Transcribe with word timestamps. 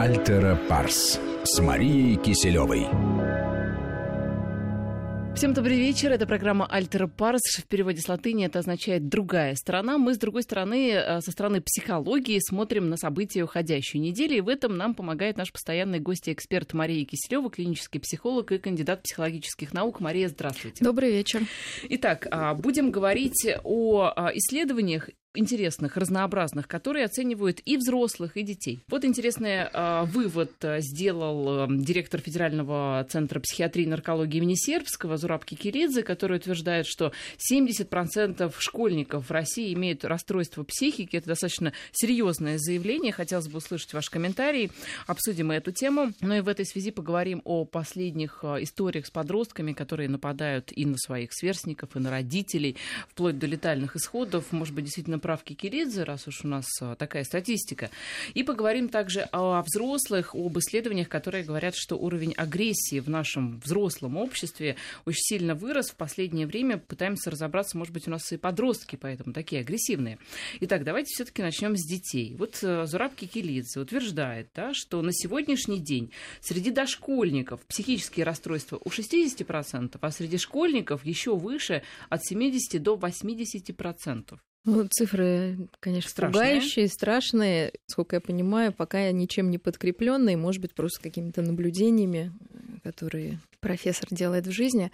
Альтера 0.00 0.54
Парс 0.68 1.18
с 1.42 1.58
Марией 1.60 2.14
Киселевой. 2.14 2.86
Всем 5.34 5.54
добрый 5.54 5.76
вечер. 5.76 6.12
Это 6.12 6.24
программа 6.24 6.66
«Альтера 6.66 7.08
Парс». 7.08 7.40
В 7.58 7.66
переводе 7.66 8.00
с 8.00 8.08
латыни 8.08 8.46
это 8.46 8.60
означает 8.60 9.08
«другая 9.08 9.56
сторона». 9.56 9.98
Мы, 9.98 10.14
с 10.14 10.18
другой 10.18 10.44
стороны, 10.44 10.90
э, 10.90 11.20
со 11.20 11.32
стороны 11.32 11.60
психологии, 11.60 12.38
смотрим 12.38 12.88
на 12.88 12.96
события 12.96 13.42
уходящей 13.42 13.98
недели. 13.98 14.36
И 14.36 14.40
в 14.40 14.48
этом 14.48 14.76
нам 14.76 14.94
помогает 14.94 15.36
наш 15.36 15.50
постоянный 15.50 15.98
гость 15.98 16.28
и 16.28 16.32
эксперт 16.32 16.74
Мария 16.74 17.04
Киселева, 17.04 17.50
клинический 17.50 17.98
психолог 17.98 18.52
и 18.52 18.58
кандидат 18.58 19.02
психологических 19.02 19.72
наук. 19.72 19.98
Мария, 19.98 20.28
здравствуйте. 20.28 20.84
Добрый 20.84 21.10
вечер. 21.10 21.42
Итак, 21.88 22.28
а, 22.30 22.54
будем 22.54 22.92
говорить 22.92 23.48
о 23.64 24.12
а, 24.14 24.30
исследованиях 24.32 25.10
интересных, 25.34 25.96
разнообразных, 25.96 26.68
которые 26.68 27.04
оценивают 27.04 27.60
и 27.64 27.76
взрослых, 27.76 28.36
и 28.36 28.42
детей. 28.42 28.80
Вот 28.88 29.04
интересный 29.04 29.68
э, 29.72 30.04
вывод 30.04 30.52
сделал 30.78 31.64
э, 31.64 31.66
директор 31.70 32.20
Федерального 32.20 33.06
центра 33.08 33.38
психиатрии 33.40 33.84
и 33.84 33.88
наркологии 33.88 34.38
имени 34.38 34.54
Сербского 34.54 35.16
Зураб 35.16 35.44
Кикиридзе, 35.44 36.02
который 36.02 36.38
утверждает, 36.38 36.86
что 36.86 37.12
70% 37.52 38.52
школьников 38.58 39.28
в 39.28 39.30
России 39.30 39.72
имеют 39.74 40.04
расстройство 40.04 40.64
психики. 40.64 41.16
Это 41.16 41.28
достаточно 41.28 41.72
серьезное 41.92 42.58
заявление. 42.58 43.12
Хотелось 43.12 43.48
бы 43.48 43.58
услышать 43.58 43.92
ваш 43.92 44.10
комментарий. 44.10 44.70
Обсудим 45.06 45.50
эту 45.50 45.72
тему. 45.72 46.12
Но 46.20 46.36
и 46.36 46.40
в 46.40 46.48
этой 46.48 46.64
связи 46.64 46.90
поговорим 46.90 47.42
о 47.44 47.64
последних 47.64 48.40
э, 48.42 48.62
историях 48.62 49.06
с 49.06 49.10
подростками, 49.10 49.72
которые 49.72 50.08
нападают 50.08 50.72
и 50.72 50.84
на 50.84 50.96
своих 50.96 51.32
сверстников, 51.32 51.96
и 51.96 51.98
на 51.98 52.10
родителей, 52.10 52.76
вплоть 53.08 53.38
до 53.38 53.46
летальных 53.46 53.96
исходов. 53.96 54.52
Может 54.52 54.74
быть, 54.74 54.84
действительно 54.84 55.17
правки 55.20 55.54
Киридзе, 55.54 56.04
раз 56.04 56.28
уж 56.28 56.44
у 56.44 56.48
нас 56.48 56.66
а, 56.80 56.94
такая 56.94 57.24
статистика. 57.24 57.90
И 58.34 58.42
поговорим 58.42 58.88
также 58.88 59.22
о 59.32 59.62
взрослых, 59.62 60.34
об 60.34 60.58
исследованиях, 60.58 61.08
которые 61.08 61.44
говорят, 61.44 61.74
что 61.76 61.96
уровень 61.96 62.32
агрессии 62.34 63.00
в 63.00 63.08
нашем 63.08 63.60
взрослом 63.60 64.16
обществе 64.16 64.76
очень 65.04 65.22
сильно 65.22 65.54
вырос 65.54 65.90
в 65.90 65.96
последнее 65.96 66.46
время. 66.46 66.78
Пытаемся 66.78 67.30
разобраться, 67.30 67.76
может 67.76 67.92
быть, 67.92 68.08
у 68.08 68.10
нас 68.10 68.30
и 68.32 68.36
подростки, 68.36 68.96
поэтому 68.96 69.32
такие 69.32 69.60
агрессивные. 69.60 70.18
Итак, 70.60 70.84
давайте 70.84 71.12
все-таки 71.14 71.42
начнем 71.42 71.76
с 71.76 71.84
детей. 71.84 72.34
Вот 72.36 72.58
э, 72.62 72.86
Зураб 72.86 73.14
Кикилидзе 73.14 73.80
утверждает, 73.80 74.50
да, 74.54 74.72
что 74.74 75.02
на 75.02 75.12
сегодняшний 75.12 75.80
день 75.80 76.10
среди 76.40 76.70
дошкольников 76.70 77.64
психические 77.66 78.24
расстройства 78.24 78.80
у 78.84 78.88
60%, 78.88 79.98
а 80.00 80.10
среди 80.10 80.38
школьников 80.38 81.04
еще 81.04 81.36
выше 81.36 81.82
от 82.08 82.24
70 82.24 82.82
до 82.82 82.96
80%. 82.96 84.38
Ну, 84.64 84.86
цифры, 84.90 85.56
конечно, 85.80 86.10
страшные. 86.10 86.32
пугающие, 86.32 86.88
страшные, 86.88 87.72
сколько 87.86 88.16
я 88.16 88.20
понимаю, 88.20 88.72
пока 88.72 89.10
ничем 89.12 89.50
не 89.50 89.58
подкрепленные, 89.58 90.36
может 90.36 90.60
быть, 90.60 90.74
просто 90.74 91.00
какими-то 91.00 91.42
наблюдениями, 91.42 92.32
которые 92.82 93.40
профессор 93.60 94.08
делает 94.10 94.46
в 94.46 94.52
жизни. 94.52 94.90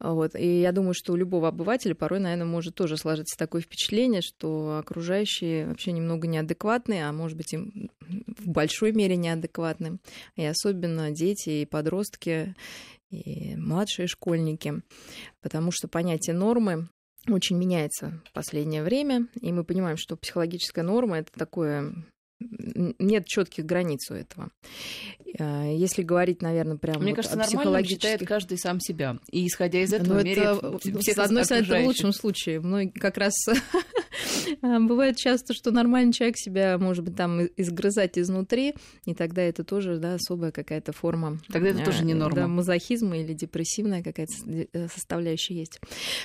Вот. 0.00 0.34
И 0.34 0.60
я 0.60 0.72
думаю, 0.72 0.94
что 0.94 1.12
у 1.12 1.16
любого 1.16 1.48
обывателя 1.48 1.94
порой, 1.94 2.20
наверное, 2.20 2.46
может 2.46 2.74
тоже 2.74 2.96
сложиться 2.96 3.38
такое 3.38 3.62
впечатление, 3.62 4.20
что 4.20 4.78
окружающие 4.78 5.66
вообще 5.66 5.92
немного 5.92 6.26
неадекватные, 6.26 7.06
а 7.06 7.12
может 7.12 7.36
быть, 7.36 7.52
им 7.52 7.90
в 8.00 8.48
большой 8.48 8.92
мере 8.92 9.16
неадекватны. 9.16 9.98
И 10.36 10.44
особенно 10.44 11.10
дети 11.10 11.50
и 11.50 11.66
подростки, 11.66 12.54
и 13.10 13.54
младшие 13.56 14.08
школьники, 14.08 14.82
потому 15.40 15.70
что 15.70 15.88
понятие 15.88 16.34
нормы 16.34 16.88
очень 17.28 17.56
меняется 17.56 18.20
в 18.28 18.32
последнее 18.32 18.82
время, 18.82 19.28
и 19.40 19.52
мы 19.52 19.64
понимаем, 19.64 19.96
что 19.96 20.16
психологическая 20.16 20.84
норма 20.84 21.18
это 21.18 21.32
такое 21.32 21.94
нет 22.98 23.26
четких 23.26 23.64
границ 23.64 24.10
у 24.10 24.14
этого. 24.14 24.50
А, 25.38 25.64
если 25.64 26.02
говорить, 26.02 26.42
наверное, 26.42 26.76
прямо 26.76 27.00
Мне 27.00 27.10
вот 27.10 27.16
кажется, 27.16 27.36
нормально 27.36 27.60
психологических... 27.60 27.96
считает 27.96 28.28
каждый 28.28 28.58
сам 28.58 28.80
себя. 28.80 29.18
И 29.30 29.46
исходя 29.46 29.80
из 29.80 29.92
этого, 29.92 30.14
Но 30.14 30.22
меряет 30.22 30.62
это, 30.62 30.98
всех 31.00 31.16
С 31.16 31.18
одной 31.18 31.44
стороны, 31.44 31.64
это 31.64 31.82
в 31.82 31.86
лучшем 31.86 32.12
случае. 32.12 32.60
Многие 32.60 32.90
как 32.90 33.16
раз 33.16 33.34
бывает 34.62 35.16
часто, 35.16 35.54
что 35.54 35.70
нормальный 35.70 36.12
человек 36.12 36.36
себя, 36.36 36.78
может 36.78 37.04
быть, 37.04 37.16
там 37.16 37.46
изгрызать 37.56 38.18
изнутри, 38.18 38.74
и 39.04 39.14
тогда 39.14 39.42
это 39.42 39.64
тоже, 39.64 39.98
да, 39.98 40.14
особая 40.14 40.52
какая-то 40.52 40.92
форма. 40.92 41.38
Тогда 41.48 41.70
это 41.70 41.84
тоже 41.84 42.04
не 42.04 42.12
а, 42.12 42.16
норма. 42.16 42.36
Да, 42.36 42.48
мазохизма 42.48 43.18
или 43.18 43.32
депрессивная 43.32 44.02
какая-то 44.02 44.32
э, 44.72 44.88
составляющая 44.88 45.54
есть. 45.54 45.80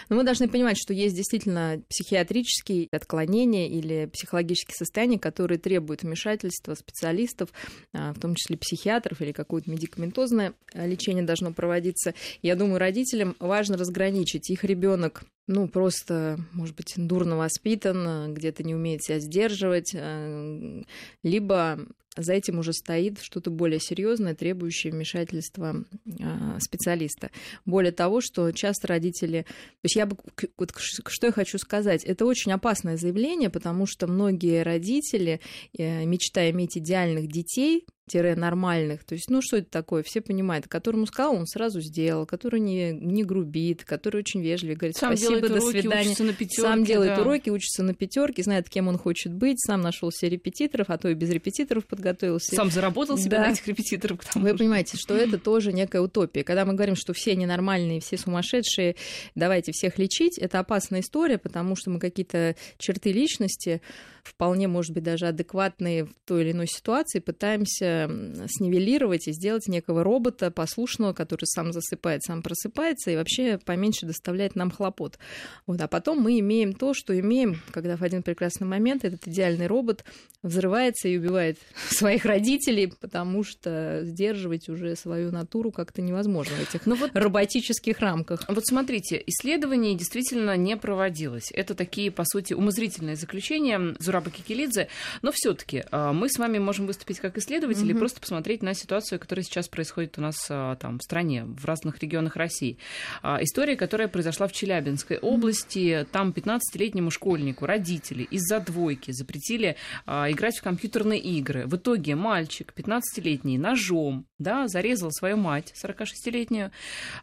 Но 0.09 0.15
мы 0.15 0.23
должны 0.23 0.47
понимать, 0.47 0.77
что 0.77 0.93
есть 0.93 1.15
действительно 1.15 1.81
психиатрические 1.89 2.87
отклонения 2.91 3.67
или 3.67 4.09
психологические 4.11 4.75
состояния, 4.75 5.19
которые 5.19 5.57
требуют 5.57 6.03
вмешательства 6.03 6.75
специалистов, 6.75 7.49
а, 7.93 8.13
в 8.13 8.19
том 8.19 8.35
числе 8.35 8.57
психиатров 8.57 9.21
или 9.21 9.31
какое-то 9.31 9.69
медикаментозное 9.69 10.53
лечение 10.73 11.23
должно 11.23 11.53
проводиться. 11.53 12.13
Я 12.41 12.55
думаю, 12.55 12.79
родителям 12.79 13.35
важно 13.39 13.77
разграничить 13.77 14.49
их 14.49 14.63
ребенок 14.63 15.23
ну, 15.49 15.67
просто, 15.67 16.39
может 16.53 16.75
быть, 16.75 16.93
дурно 16.95 17.35
воспитан, 17.35 18.35
где-то 18.35 18.61
не 18.61 18.75
умеет 18.75 19.03
себя 19.03 19.19
сдерживать, 19.19 19.95
э, 19.95 20.83
либо 21.23 21.79
за 22.21 22.33
этим 22.33 22.59
уже 22.59 22.73
стоит 22.73 23.19
что-то 23.21 23.51
более 23.51 23.79
серьезное, 23.79 24.35
требующее 24.35 24.93
вмешательства 24.93 25.83
э, 26.05 26.59
специалиста. 26.59 27.31
Более 27.65 27.91
того, 27.91 28.21
что 28.21 28.51
часто 28.51 28.87
родители... 28.87 29.43
То 29.43 29.85
есть 29.85 29.95
я 29.95 30.05
бы... 30.05 30.17
Вот 30.57 30.73
что 30.77 31.27
я 31.27 31.31
хочу 31.31 31.57
сказать? 31.57 32.03
Это 32.03 32.25
очень 32.25 32.51
опасное 32.51 32.97
заявление, 32.97 33.49
потому 33.49 33.85
что 33.85 34.07
многие 34.07 34.63
родители, 34.63 35.41
э, 35.77 36.05
мечтая 36.05 36.51
иметь 36.51 36.77
идеальных 36.77 37.27
детей, 37.27 37.85
нормальных. 38.13 39.03
То 39.03 39.13
есть, 39.13 39.29
ну, 39.29 39.41
что 39.41 39.57
это 39.57 39.69
такое? 39.69 40.03
Все 40.03 40.21
понимают. 40.21 40.67
Которому 40.67 41.05
сказал, 41.05 41.35
он 41.35 41.45
сразу 41.45 41.81
сделал, 41.81 42.25
который 42.25 42.59
не, 42.59 42.91
не 42.91 43.23
грубит, 43.23 43.83
который 43.83 44.17
очень 44.17 44.41
вежливый, 44.41 44.75
говорит 44.75 44.97
сам 44.97 45.15
спасибо, 45.15 45.47
до 45.47 45.55
уроки, 45.55 45.81
свидания. 45.81 46.15
На 46.19 46.33
пятерке, 46.33 46.61
сам 46.61 46.83
делает 46.83 47.15
да. 47.15 47.21
уроки, 47.21 47.49
учится 47.49 47.83
на 47.83 47.93
пятерке, 47.93 48.43
знает, 48.43 48.69
кем 48.69 48.87
он 48.87 48.97
хочет 48.97 49.33
быть, 49.33 49.59
сам 49.59 49.81
нашел 49.81 50.11
себе 50.11 50.31
репетиторов, 50.31 50.89
а 50.89 50.97
то 50.97 51.09
и 51.09 51.13
без 51.13 51.29
репетиторов 51.29 51.85
подготовился. 52.09 52.55
Сам 52.55 52.71
заработал 52.71 53.17
себе 53.17 53.37
да. 53.37 53.47
на 53.47 53.51
этих 53.51 53.67
репетиторов. 53.67 54.19
Вы 54.35 54.55
понимаете, 54.55 54.97
что 54.97 55.15
это 55.15 55.37
тоже 55.37 55.73
некая 55.73 56.01
утопия. 56.01 56.43
Когда 56.43 56.65
мы 56.65 56.73
говорим, 56.73 56.95
что 56.95 57.13
все 57.13 57.35
ненормальные, 57.35 58.01
все 58.01 58.17
сумасшедшие, 58.17 58.95
давайте 59.35 59.71
всех 59.71 59.97
лечить, 59.97 60.37
это 60.37 60.59
опасная 60.59 61.01
история, 61.01 61.37
потому 61.37 61.75
что 61.75 61.89
мы 61.89 61.99
какие-то 61.99 62.55
черты 62.77 63.11
личности, 63.11 63.81
вполне, 64.23 64.67
может 64.67 64.93
быть, 64.93 65.03
даже 65.03 65.27
адекватные 65.27 66.05
в 66.05 66.13
той 66.25 66.41
или 66.43 66.51
иной 66.51 66.67
ситуации, 66.67 67.19
пытаемся 67.19 68.09
снивелировать 68.47 68.79
нивелировать 68.79 69.27
и 69.27 69.31
сделать 69.31 69.67
некого 69.67 70.03
робота 70.03 70.51
послушного, 70.51 71.13
который 71.13 71.45
сам 71.45 71.73
засыпает, 71.73 72.23
сам 72.23 72.41
просыпается 72.41 73.11
и 73.11 73.15
вообще 73.15 73.59
поменьше 73.63 74.05
доставляет 74.05 74.55
нам 74.55 74.71
хлопот. 74.71 75.19
Вот. 75.67 75.81
А 75.81 75.87
потом 75.87 76.19
мы 76.19 76.39
имеем 76.39 76.73
то, 76.73 76.93
что 76.93 77.17
имеем, 77.19 77.61
когда 77.71 77.97
в 77.97 78.03
один 78.03 78.23
прекрасный 78.23 78.67
момент 78.67 79.03
этот 79.03 79.27
идеальный 79.27 79.67
робот 79.67 80.03
взрывается 80.41 81.07
и 81.07 81.17
убивает 81.17 81.57
своих 81.89 82.25
родителей, 82.25 82.91
потому 82.99 83.43
что 83.43 84.01
сдерживать 84.03 84.69
уже 84.69 84.95
свою 84.95 85.31
натуру 85.31 85.71
как-то 85.71 86.01
невозможно 86.01 86.55
в 86.55 86.61
этих 86.61 86.85
ну, 86.85 86.95
вот, 86.95 87.11
роботических 87.13 87.99
рамках. 87.99 88.45
Вот 88.47 88.65
смотрите, 88.65 89.21
исследование 89.27 89.95
действительно 89.95 90.55
не 90.55 90.77
проводилось. 90.77 91.51
Это 91.53 91.75
такие, 91.75 92.11
по 92.11 92.23
сути, 92.25 92.53
умозрительные 92.53 93.15
заключения 93.15 93.95
Зураба 94.09 94.31
Кикелидзе, 94.31 94.87
но 95.21 95.31
все 95.31 95.53
таки 95.53 95.83
а, 95.91 96.13
мы 96.13 96.29
с 96.29 96.39
вами 96.39 96.57
можем 96.57 96.87
выступить 96.87 97.19
как 97.19 97.37
исследователи 97.37 97.93
mm-hmm. 97.93 97.95
и 97.95 97.99
просто 97.99 98.19
посмотреть 98.19 98.63
на 98.63 98.73
ситуацию, 98.73 99.19
которая 99.19 99.43
сейчас 99.43 99.67
происходит 99.67 100.17
у 100.17 100.21
нас 100.21 100.47
а, 100.49 100.77
там 100.77 100.97
в 100.97 101.03
стране, 101.03 101.45
в 101.45 101.63
разных 101.65 101.99
регионах 101.99 102.35
России. 102.35 102.79
А, 103.21 103.37
история, 103.43 103.75
которая 103.75 104.07
произошла 104.07 104.47
в 104.47 104.51
Челябинской 104.51 105.19
области. 105.19 106.07
Там 106.11 106.31
15-летнему 106.31 107.11
школьнику 107.11 107.67
родители 107.67 108.23
из-за 108.23 108.59
двойки 108.59 109.11
запретили 109.11 109.75
а, 110.07 110.31
играть 110.31 110.57
в 110.57 110.63
компьютерные 110.63 111.19
игры. 111.19 111.67
В 111.67 111.75
итоге 111.75 112.15
мальчик 112.15 112.73
15-летний 112.75 113.59
ножом 113.59 114.25
да, 114.39 114.67
зарезал 114.67 115.11
свою 115.11 115.37
мать, 115.37 115.73
46-летнюю. 115.83 116.71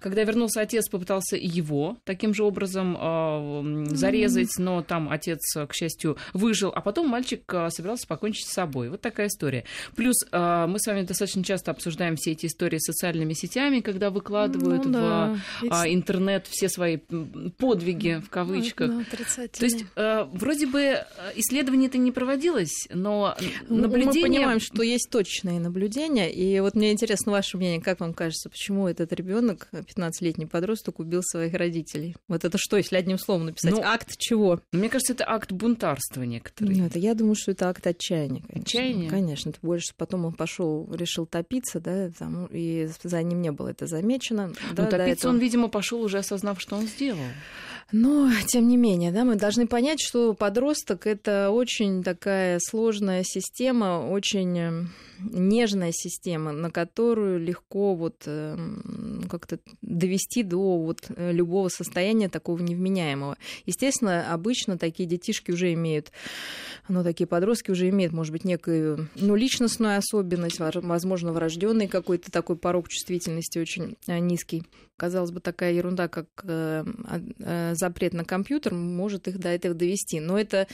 Когда 0.01 0.23
вернулся 0.23 0.61
отец, 0.61 0.89
попытался 0.89 1.37
его 1.37 1.97
таким 2.05 2.35
же 2.35 2.45
образом 2.45 2.97
э, 3.01 3.87
зарезать, 3.95 4.59
но 4.59 4.83
там 4.83 5.09
отец, 5.11 5.41
к 5.67 5.73
счастью, 5.73 6.19
выжил, 6.35 6.73
а 6.77 6.83
потом 6.83 7.09
мальчик 7.09 7.43
собирался 7.71 8.07
покончить 8.07 8.47
с 8.47 8.53
собой. 8.53 8.91
Вот 8.91 9.01
такая 9.01 9.29
история. 9.29 9.65
Плюс 9.95 10.17
э, 10.31 10.67
мы 10.69 10.79
с 10.79 10.87
вами 10.87 11.03
достаточно 11.03 11.43
часто 11.43 11.71
обсуждаем 11.71 12.17
все 12.17 12.33
эти 12.33 12.45
истории 12.45 12.77
с 12.77 12.85
социальными 12.85 13.33
сетями, 13.33 13.81
когда 13.81 14.11
выкладывают 14.11 14.85
ну, 14.85 14.93
да. 14.93 15.39
в 15.63 15.67
а, 15.71 15.89
интернет 15.89 16.47
все 16.51 16.69
свои 16.69 16.99
подвиги 17.57 18.21
в 18.23 18.29
кавычках. 18.29 18.91
Ну, 18.91 19.05
То 19.05 19.65
есть 19.65 19.87
э, 19.97 20.25
вроде 20.33 20.67
бы 20.67 20.81
э, 20.81 21.05
исследование 21.37 21.89
это 21.89 21.97
не 21.97 22.13
проводилось, 22.13 22.89
но 22.93 23.35
наблюдение... 23.71 24.29
Мы 24.29 24.37
понимаем, 24.37 24.61
что 24.61 24.83
есть 24.83 25.09
точные 25.11 25.59
наблюдения, 25.59 26.31
и 26.31 26.61
вот 26.61 26.75
мне 26.75 26.93
интересно 26.93 27.33
ваше 27.33 27.57
мнение, 27.57 27.81
как 27.81 28.01
вам 28.01 28.13
кажется, 28.13 28.51
почему 28.51 28.87
этот 28.87 29.15
ребенок, 29.15 29.69
15-летний 29.73 30.45
подросток, 30.45 30.99
убил 30.99 31.23
своих 31.23 31.55
родителей? 31.55 32.17
Вот 32.29 32.45
это 32.45 32.59
что, 32.59 32.77
если 32.77 32.97
одним 32.97 33.19
словом 33.19 33.47
написать? 33.47 33.73
Ну, 33.73 33.81
акт 33.83 34.19
чего? 34.19 34.61
Мне 34.73 34.91
кажется, 34.91 35.15
это 35.15 35.25
акт 35.27 35.53
бунтарства 35.53 36.23
некоторого. 36.23 36.66
Быстрый. 36.67 36.83
Нет, 36.83 36.97
я 36.97 37.15
думаю, 37.15 37.35
что 37.35 37.53
это 37.53 37.69
акт 37.69 37.87
отчаяния. 37.87 38.43
Конечно. 38.43 38.61
Отчаяние? 38.61 39.11
Конечно. 39.11 39.53
Больше 39.63 39.93
потом 39.97 40.25
он 40.27 40.33
пошел, 40.33 40.89
решил 40.93 41.27
топиться, 41.27 41.81
да, 41.81 42.11
там, 42.11 42.47
и 42.51 42.89
за 43.03 43.23
ним 43.23 43.43
не 43.43 43.53
было 43.53 43.69
это 43.69 43.87
замечено. 43.87 44.49
Но 44.71 44.75
да, 44.75 44.87
топиться 44.87 45.13
этого... 45.13 45.33
он, 45.33 45.39
видимо, 45.39 45.69
пошел 45.69 46.01
уже 46.03 46.19
осознав, 46.19 46.61
что 46.61 46.77
он 46.77 46.87
сделал. 46.87 47.21
Но, 47.93 48.31
тем 48.47 48.67
не 48.67 48.77
менее, 48.77 49.13
да, 49.13 49.25
мы 49.25 49.37
должны 49.37 49.69
понять, 49.69 50.01
что 50.01 50.35
подросток— 50.35 51.07
это 51.09 51.51
очень 51.51 52.03
такая 52.03 52.59
сложная 52.61 53.23
система, 53.25 54.09
очень 54.11 54.59
эм, 54.59 54.91
нежная 55.19 55.93
система, 55.93 56.53
на 56.53 56.71
которую 56.71 57.39
легко 57.41 57.95
вот 57.95 58.23
эм, 58.27 59.25
как-то 59.29 59.59
довести 59.83 60.43
до 60.43 60.79
вот 60.79 61.07
э, 61.09 61.33
любого 61.33 61.69
состояния 61.69 62.29
такого 62.29 62.59
невменяемого. 62.61 63.37
Естественно, 63.65 64.33
обычно 64.33 64.79
такие 64.79 65.09
детишки 65.09 65.51
уже 65.51 65.73
имеют, 65.73 66.13
ну, 66.89 67.03
такие 67.03 67.27
подростки 67.27 67.71
уже 67.71 67.89
имеют, 67.89 68.13
может 68.13 68.33
быть, 68.33 68.45
некую, 68.45 69.09
ну, 69.17 69.35
личностную 69.35 69.99
особенность, 69.99 70.59
возможно, 70.59 71.33
врожденный 71.33 71.89
какой-то 71.89 72.31
такой 72.31 72.57
порог 72.57 72.89
чувствительности 72.89 73.59
очень 73.59 73.97
э, 74.07 74.19
низкий. 74.19 74.65
Казалось 74.97 75.31
бы, 75.31 75.41
такая 75.41 75.75
ерунда, 75.75 76.09
как 76.09 76.27
э, 76.45 76.85
запрет 77.75 78.15
на 78.15 78.25
компьютер, 78.25 78.73
может 78.73 79.29
их 79.29 79.39
до 79.39 79.51
этого 79.51 79.75
довести. 79.75 80.21
Но 80.21 80.39
это 80.39 80.69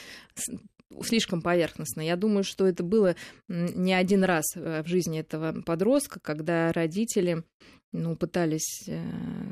слишком 1.03 1.43
поверхностно. 1.43 2.01
Я 2.01 2.17
думаю, 2.17 2.45
что 2.45 2.67
это 2.67 2.83
было 2.83 3.17
не 3.49 3.95
один 3.95 4.25
раз 4.25 4.45
э, 4.55 4.83
в 4.83 4.87
жизни 4.87 5.21
этого 5.21 5.63
подростка, 5.63 6.21
когда 6.21 6.73
родители 6.73 7.45
ну, 7.93 8.17
пытались 8.17 8.89
э, 8.89 9.03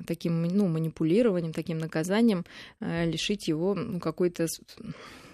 таким 0.07 0.43
ну, 0.43 0.67
манипулированием, 0.69 1.53
таким 1.53 1.79
наказанием 1.79 2.45
э, 2.81 3.07
лишить 3.07 3.49
его 3.49 3.75
ну, 3.75 4.01
какой-то 4.01 4.47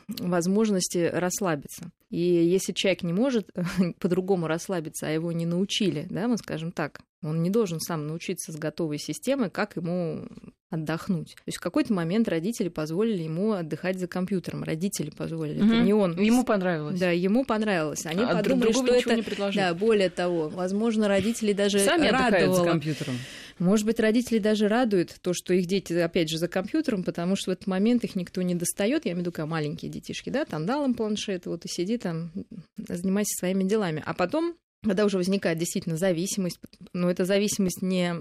возможности 0.09 1.11
расслабиться. 1.13 1.91
И 2.11 2.21
если 2.21 2.73
человек 2.73 3.03
не 3.03 3.13
может 3.13 3.51
по-другому 3.99 4.47
расслабиться, 4.47 5.07
а 5.07 5.11
его 5.11 5.33
не 5.33 5.47
научили, 5.47 6.07
да, 6.11 6.29
мы 6.29 6.37
скажем 6.39 6.73
так, 6.73 7.01
он 7.27 7.43
не 7.43 7.51
должен 7.51 7.81
сам 7.81 8.07
научиться 8.07 8.53
с 8.53 8.57
готовой 8.57 8.99
системой, 8.99 9.51
как 9.51 9.77
ему 9.77 10.27
отдохнуть. 10.71 11.35
То 11.37 11.43
есть 11.47 11.59
в 11.59 11.61
какой-то 11.61 11.93
момент 11.93 12.29
родители 12.29 12.69
позволили 12.69 13.23
ему 13.23 13.53
отдыхать 13.53 13.99
за 13.99 14.09
компьютером. 14.09 14.65
Родители 14.65 15.11
позволили. 15.11 15.61
Угу. 15.61 15.67
Это 15.67 15.83
не 15.83 15.95
он. 15.95 16.21
Ему 16.21 16.45
понравилось. 16.45 16.99
Да, 16.99 17.11
ему 17.11 17.45
понравилось. 17.45 18.05
Они 18.07 18.23
а 18.23 18.37
подумали, 18.37 18.73
что 18.73 18.87
это... 18.87 19.17
Не 19.17 19.53
да, 19.55 19.75
более 19.75 20.11
того, 20.11 20.49
возможно, 20.49 21.09
родители 21.09 21.53
даже 21.53 21.79
Сами 21.79 22.09
радовало. 22.09 22.57
за 22.57 22.65
компьютером. 22.65 23.15
Может 23.59 23.87
быть, 23.87 24.01
родители 24.01 24.39
даже 24.39 24.69
радуют 24.69 25.15
то, 25.23 25.33
что 25.33 25.55
их 25.55 25.67
дети, 25.67 25.95
опять 25.95 26.29
же, 26.29 26.37
за 26.37 26.47
компьютером, 26.47 27.05
потому 27.05 27.37
что 27.37 27.51
в 27.51 27.55
этот 27.55 27.67
момент 27.67 28.05
их 28.05 28.15
никто 28.15 28.43
не 28.43 28.55
достает. 28.55 29.07
Я 29.07 29.13
имею 29.13 29.19
в 29.19 29.21
виду, 29.21 29.33
как 29.33 29.47
маленькие 29.47 29.91
детишки, 29.91 30.29
да, 30.29 30.45
там 30.45 30.67
дал 30.67 30.85
им 30.85 30.95
планшет, 30.95 31.47
вот 31.47 31.65
и 31.65 31.69
сиди 31.69 31.97
там, 31.97 32.33
занимайся 32.77 33.39
своими 33.39 33.65
делами. 33.65 34.03
А 34.05 34.13
потом 34.13 34.57
когда 34.87 35.05
уже 35.05 35.19
возникает 35.19 35.59
действительно 35.59 35.97
зависимость, 35.97 36.59
но 36.93 37.11
эта 37.11 37.25
зависимость 37.25 37.83
не 37.83 38.15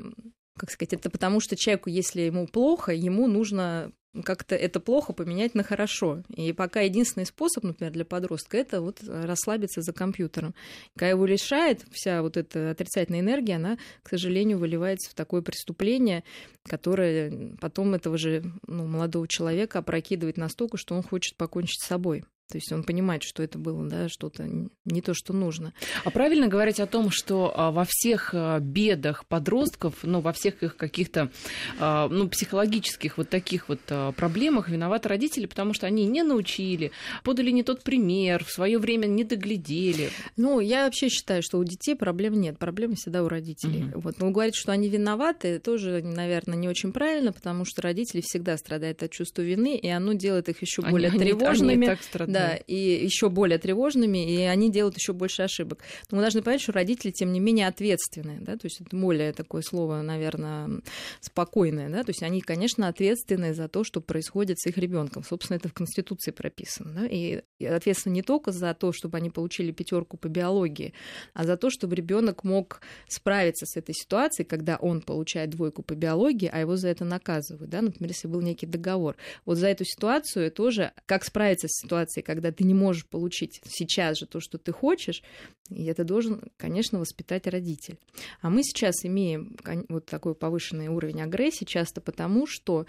как 0.57 0.71
сказать, 0.71 0.93
это 0.93 1.09
потому 1.09 1.41
что 1.41 1.57
человеку, 1.57 1.89
если 1.89 2.21
ему 2.21 2.47
плохо, 2.47 2.93
ему 2.93 3.27
нужно 3.27 3.91
как-то 4.23 4.55
это 4.55 4.79
плохо 4.79 5.13
поменять 5.13 5.55
на 5.55 5.63
хорошо. 5.63 6.23
И 6.29 6.53
пока 6.53 6.81
единственный 6.81 7.25
способ, 7.25 7.63
например, 7.63 7.91
для 7.91 8.05
подростка, 8.05 8.57
это 8.57 8.81
вот 8.81 8.99
расслабиться 9.03 9.81
за 9.81 9.91
компьютером. 9.93 10.55
Когда 10.95 11.09
его 11.09 11.25
лишает 11.25 11.83
вся 11.91 12.21
вот 12.21 12.37
эта 12.37 12.71
отрицательная 12.71 13.19
энергия, 13.19 13.55
она, 13.55 13.77
к 14.03 14.09
сожалению, 14.09 14.57
выливается 14.57 15.11
в 15.11 15.15
такое 15.15 15.41
преступление, 15.41 16.23
которое 16.67 17.55
потом 17.59 17.93
этого 17.93 18.17
же 18.17 18.43
ну, 18.67 18.85
молодого 18.85 19.27
человека 19.27 19.79
опрокидывает 19.79 20.37
настолько, 20.37 20.77
что 20.77 20.95
он 20.95 21.03
хочет 21.03 21.35
покончить 21.35 21.81
с 21.81 21.87
собой. 21.87 22.23
То 22.49 22.57
есть 22.57 22.71
он 22.71 22.83
понимает, 22.83 23.23
что 23.23 23.41
это 23.41 23.57
было 23.57 23.83
да, 23.89 24.07
что-то 24.07 24.47
не 24.85 25.01
то, 25.01 25.13
что 25.15 25.33
нужно. 25.33 25.73
А 26.03 26.11
правильно 26.11 26.47
говорить 26.47 26.79
о 26.79 26.85
том, 26.85 27.09
что 27.09 27.51
а, 27.55 27.71
во 27.71 27.85
всех 27.89 28.31
а, 28.33 28.59
бедах 28.59 29.25
подростков, 29.25 29.95
ну, 30.03 30.21
во 30.21 30.31
всех 30.31 30.61
их 30.61 30.77
каких-то 30.77 31.31
а, 31.79 32.07
ну, 32.07 32.29
психологических 32.29 33.17
вот 33.17 33.29
таких 33.29 33.67
вот 33.67 33.79
проблемах 34.15 34.69
виноваты 34.69 35.09
родители, 35.09 35.47
потому 35.47 35.73
что 35.73 35.87
они 35.87 36.05
не 36.05 36.21
научили, 36.21 36.91
подали 37.23 37.49
не 37.49 37.63
тот 37.63 37.83
пример, 37.83 38.43
в 38.43 38.51
свое 38.51 38.77
время 38.77 39.07
не 39.07 39.23
доглядели. 39.23 40.11
Ну, 40.37 40.59
я 40.59 40.85
вообще 40.85 41.09
считаю, 41.09 41.41
что 41.41 41.57
у 41.57 41.63
детей 41.63 41.95
проблем 41.95 42.39
нет, 42.39 42.59
проблемы 42.59 42.93
всегда 42.95 43.23
у 43.23 43.27
родителей. 43.27 43.85
Угу. 43.85 44.01
Вот. 44.01 44.19
Но 44.19 44.29
говорить, 44.29 44.55
что 44.55 44.71
они 44.71 44.87
виноваты, 44.87 45.57
тоже, 45.57 46.03
наверное, 46.03 46.57
не 46.57 46.69
очень 46.69 46.93
правильно, 46.93 47.33
потому 47.33 47.65
что 47.65 47.81
родители 47.81 48.21
всегда 48.21 48.55
страдают 48.57 49.01
от 49.01 49.11
чувства 49.11 49.41
вины, 49.41 49.75
и 49.77 49.89
оно 49.89 50.13
делает 50.13 50.47
их 50.47 50.61
еще 50.61 50.83
более 50.83 51.09
они, 51.09 51.19
тревожными. 51.19 51.73
Они, 51.73 51.85
они 51.87 51.95
так 51.95 52.03
страдают 52.03 52.34
да, 52.35 52.55
и 52.55 53.05
еще 53.05 53.29
более 53.29 53.57
тревожными, 53.57 54.17
и 54.17 54.41
они 54.41 54.69
делают 54.69 54.97
еще 54.97 55.13
больше 55.13 55.43
ошибок. 55.43 55.79
Но 56.11 56.17
мы 56.17 56.21
должны 56.21 56.41
понять, 56.41 56.61
что 56.61 56.73
родители, 56.73 57.11
тем 57.11 57.31
не 57.31 57.39
менее, 57.39 57.67
ответственны, 57.67 58.39
да, 58.41 58.57
то 58.57 58.65
есть 58.65 58.81
это 58.81 58.95
более 58.95 59.33
такое 59.33 59.61
слово, 59.61 60.01
наверное, 60.01 60.81
спокойное, 61.21 61.89
да, 61.89 62.03
то 62.03 62.09
есть 62.09 62.23
они, 62.23 62.41
конечно, 62.41 62.87
ответственны 62.87 63.53
за 63.53 63.67
то, 63.67 63.83
что 63.83 64.01
происходит 64.01 64.59
с 64.59 64.67
их 64.67 64.77
ребенком. 64.77 65.23
Собственно, 65.23 65.57
это 65.57 65.69
в 65.69 65.73
Конституции 65.73 66.31
прописано, 66.31 67.01
да, 67.01 67.07
и 67.07 67.41
ответственны 67.65 68.13
не 68.13 68.21
только 68.21 68.51
за 68.51 68.73
то, 68.73 68.91
чтобы 68.91 69.17
они 69.17 69.29
получили 69.29 69.71
пятерку 69.71 70.17
по 70.17 70.27
биологии, 70.27 70.93
а 71.33 71.45
за 71.45 71.57
то, 71.57 71.69
чтобы 71.69 71.95
ребенок 71.95 72.43
мог 72.43 72.81
справиться 73.07 73.65
с 73.65 73.77
этой 73.77 73.93
ситуацией, 73.95 74.45
когда 74.45 74.75
он 74.77 75.01
получает 75.01 75.51
двойку 75.51 75.83
по 75.83 75.95
биологии, 75.95 76.49
а 76.51 76.59
его 76.59 76.75
за 76.75 76.89
это 76.89 77.05
наказывают, 77.05 77.69
да, 77.69 77.81
например, 77.81 78.11
если 78.11 78.27
был 78.27 78.41
некий 78.41 78.65
договор. 78.65 79.15
Вот 79.45 79.57
за 79.57 79.67
эту 79.67 79.85
ситуацию 79.85 80.51
тоже, 80.51 80.91
как 81.05 81.23
справиться 81.23 81.67
с 81.67 81.81
ситуацией, 81.81 82.23
когда 82.25 82.51
ты 82.51 82.63
не 82.63 82.73
можешь 82.73 83.05
получить 83.05 83.61
сейчас 83.67 84.17
же 84.17 84.25
то, 84.25 84.39
что 84.39 84.57
ты 84.57 84.71
хочешь, 84.71 85.23
и 85.69 85.85
это 85.85 86.03
должен, 86.03 86.41
конечно, 86.57 86.99
воспитать 86.99 87.47
родитель. 87.47 87.97
А 88.41 88.49
мы 88.49 88.63
сейчас 88.63 89.05
имеем 89.05 89.57
вот 89.89 90.05
такой 90.05 90.35
повышенный 90.35 90.87
уровень 90.87 91.21
агрессии 91.21 91.65
часто 91.65 92.01
потому, 92.01 92.47
что 92.47 92.85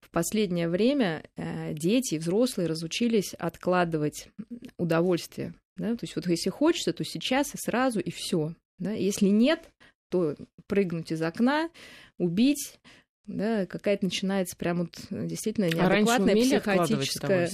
в 0.00 0.10
последнее 0.10 0.68
время 0.68 1.24
э, 1.36 1.72
дети 1.72 2.14
и 2.14 2.18
взрослые 2.18 2.68
разучились 2.68 3.34
откладывать 3.34 4.28
удовольствие. 4.78 5.54
Да? 5.76 5.96
То 5.96 6.04
есть 6.04 6.16
вот 6.16 6.26
если 6.26 6.50
хочется, 6.50 6.92
то 6.92 7.04
сейчас 7.04 7.54
и 7.54 7.58
сразу, 7.58 8.00
и 8.00 8.10
все. 8.10 8.54
Да? 8.78 8.92
Если 8.92 9.26
нет, 9.26 9.68
то 10.10 10.36
прыгнуть 10.66 11.12
из 11.12 11.22
окна, 11.22 11.70
убить, 12.18 12.78
да, 13.26 13.66
какая-то 13.66 14.04
начинается 14.04 14.56
прям 14.56 14.78
вот 14.78 14.98
э, 15.10 15.26
действительно 15.26 15.66
неадекватная 15.66 16.34
а 16.34 16.36
психотическая. 16.36 17.50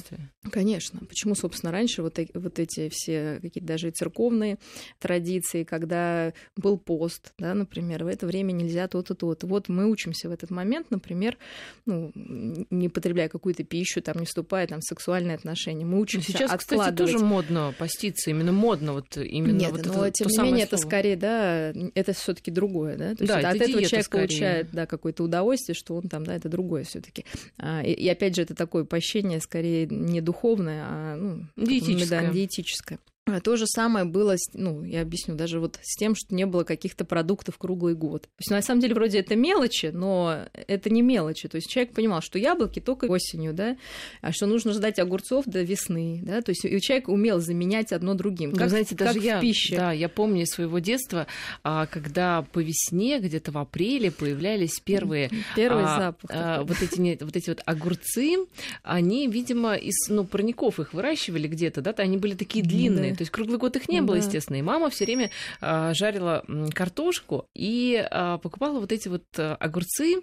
Конечно. 0.51 1.01
Почему, 1.09 1.35
собственно, 1.35 1.73
раньше 1.73 2.03
вот, 2.03 2.19
вот 2.35 2.59
эти 2.59 2.89
все 2.91 3.39
какие-то 3.41 3.67
даже 3.67 3.89
и 3.89 3.91
церковные 3.91 4.59
традиции, 4.99 5.65
когда 5.65 6.33
был 6.57 6.79
пост, 6.79 7.33
да, 7.39 7.55
например, 7.55 8.05
в 8.05 8.09
это 8.09 8.27
время 8.27 8.53
нельзя 8.53 8.89
то-то, 8.89 9.15
то-то. 9.15 9.47
Вот 9.47 9.69
мы 9.69 9.89
учимся 9.89 10.29
в 10.29 10.33
этот 10.33 10.51
момент, 10.51 10.91
например, 10.91 11.39
ну, 11.87 12.13
не 12.15 12.89
потребляя 12.89 13.29
какую-то 13.29 13.65
пищу, 13.65 14.03
там, 14.03 14.19
не 14.19 14.27
вступая 14.27 14.67
там, 14.67 14.81
в 14.81 14.85
сексуальные 14.85 15.37
отношения. 15.37 15.85
Мы 15.85 16.01
учимся 16.01 16.33
Сейчас, 16.33 16.53
откладывать. 16.53 16.95
кстати, 16.97 17.13
тоже 17.13 17.25
модно 17.25 17.75
поститься, 17.79 18.31
именно 18.31 18.53
модно 18.53 18.93
вот 18.95 19.17
именно 19.17 19.57
Нет, 19.57 19.71
вот 19.73 19.87
но 19.87 20.07
это, 20.07 20.13
тем 20.13 20.29
не 20.29 20.39
менее, 20.39 20.65
это 20.65 20.77
скорее, 20.77 21.17
да, 21.17 21.73
это 21.95 22.13
все 22.13 22.35
таки 22.35 22.51
другое, 22.51 22.97
да, 22.97 23.15
то 23.15 23.25
есть 23.25 23.33
да, 23.33 23.49
от 23.49 23.57
этого 23.57 23.83
человек 23.83 24.05
скорее. 24.05 24.27
получает, 24.27 24.71
да, 24.73 24.87
какое-то 24.87 25.25
удовольствие, 25.25 25.62
удовольствие, 25.63 25.75
что 25.75 25.95
он 25.97 26.09
там, 26.09 26.25
да, 26.25 26.35
это 26.35 26.49
другое 26.49 26.85
все 26.85 27.01
таки 27.01 27.25
а, 27.59 27.83
и, 27.83 27.93
и 27.93 28.09
опять 28.09 28.37
же, 28.37 28.43
это 28.43 28.55
такое 28.55 28.85
поощрение 28.85 29.41
скорее 29.41 29.87
не 29.87 30.21
духовное, 30.21 30.85
а 30.87 31.17
ну, 31.17 31.47
диетическое. 31.57 32.23
Да, 32.23 32.33
диетическое. 32.33 32.99
А 33.37 33.41
то 33.41 33.57
же 33.57 33.67
самое 33.67 34.05
было, 34.05 34.37
ну, 34.55 34.85
я 34.85 35.03
объясню, 35.03 35.35
даже 35.35 35.61
вот 35.61 35.79
с 35.83 35.97
тем, 35.97 36.15
что 36.15 36.35
не 36.35 36.47
было 36.47 36.65
каких-то 36.65 37.05
продуктов 37.05 37.59
круглый 37.59 37.95
год. 37.95 38.23
То 38.23 38.29
есть, 38.41 38.51
на 38.51 38.63
самом 38.63 38.81
деле, 38.81 38.95
вроде 38.95 39.19
это 39.19 39.37
мелочи, 39.37 39.87
но 39.93 40.47
это 40.53 40.91
не 40.91 41.03
мелочи. 41.03 41.49
То 41.49 41.57
есть 41.57 41.69
человек 41.69 41.95
понимал, 41.95 42.21
что 42.21 42.39
яблоки 42.39 42.81
только 42.81 43.07
осенью, 43.07 43.53
да, 43.53 43.77
а 44.21 44.33
что 44.33 44.47
нужно 44.47 44.73
ждать 44.73 44.99
огурцов 44.99 45.47
до 45.47 45.63
весны, 45.63 46.21
да, 46.23 46.43
то 46.43 46.51
есть 46.51 46.65
и 46.65 46.81
человек 46.81 47.09
умел 47.09 47.41
заменять 47.41 47.93
одно 47.93 48.15
другим. 48.15 48.51
Ну, 48.51 48.57
как, 48.57 48.71
знаете, 48.71 48.97
как 48.97 49.09
даже 49.09 49.21
в 49.21 49.23
я, 49.23 49.41
пище. 49.41 49.77
да, 49.77 49.93
я 49.93 50.09
помню 50.09 50.43
из 50.43 50.51
своего 50.51 50.79
детства, 50.79 51.27
а, 51.63 51.87
когда 51.87 52.43
по 52.43 52.61
весне, 52.61 53.19
где-то 53.19 53.53
в 53.53 53.59
апреле 53.59 54.11
появлялись 54.11 54.81
первые... 54.81 55.31
Первый 55.57 55.85
а, 55.85 55.99
запах. 55.99 56.31
А, 56.33 56.63
вот, 56.63 56.83
эти, 56.83 57.23
вот 57.23 57.37
эти 57.37 57.51
вот 57.51 57.63
огурцы, 57.65 58.37
они, 58.83 59.29
видимо, 59.29 59.75
из 59.75 60.09
ну, 60.09 60.25
парников 60.25 60.81
их 60.81 60.93
выращивали 60.93 61.47
где-то, 61.49 61.81
да, 61.81 61.95
они 61.99 62.17
были 62.17 62.35
такие 62.35 62.65
длинные, 62.65 63.13
да. 63.13 63.22
То 63.23 63.25
есть 63.25 63.31
круглый 63.31 63.59
год 63.59 63.77
их 63.77 63.89
не 63.89 64.01
было, 64.01 64.19
да. 64.19 64.25
естественно. 64.25 64.57
И 64.57 64.63
мама 64.63 64.91
все 64.91 65.05
время 65.05 65.31
а, 65.61 65.95
жарила 65.95 66.45
картошку 66.75 67.49
и 67.55 68.05
а, 68.11 68.39
покупала 68.39 68.81
вот 68.81 68.91
эти 68.91 69.07
вот 69.07 69.23
а, 69.39 69.55
огурцы. 69.61 70.17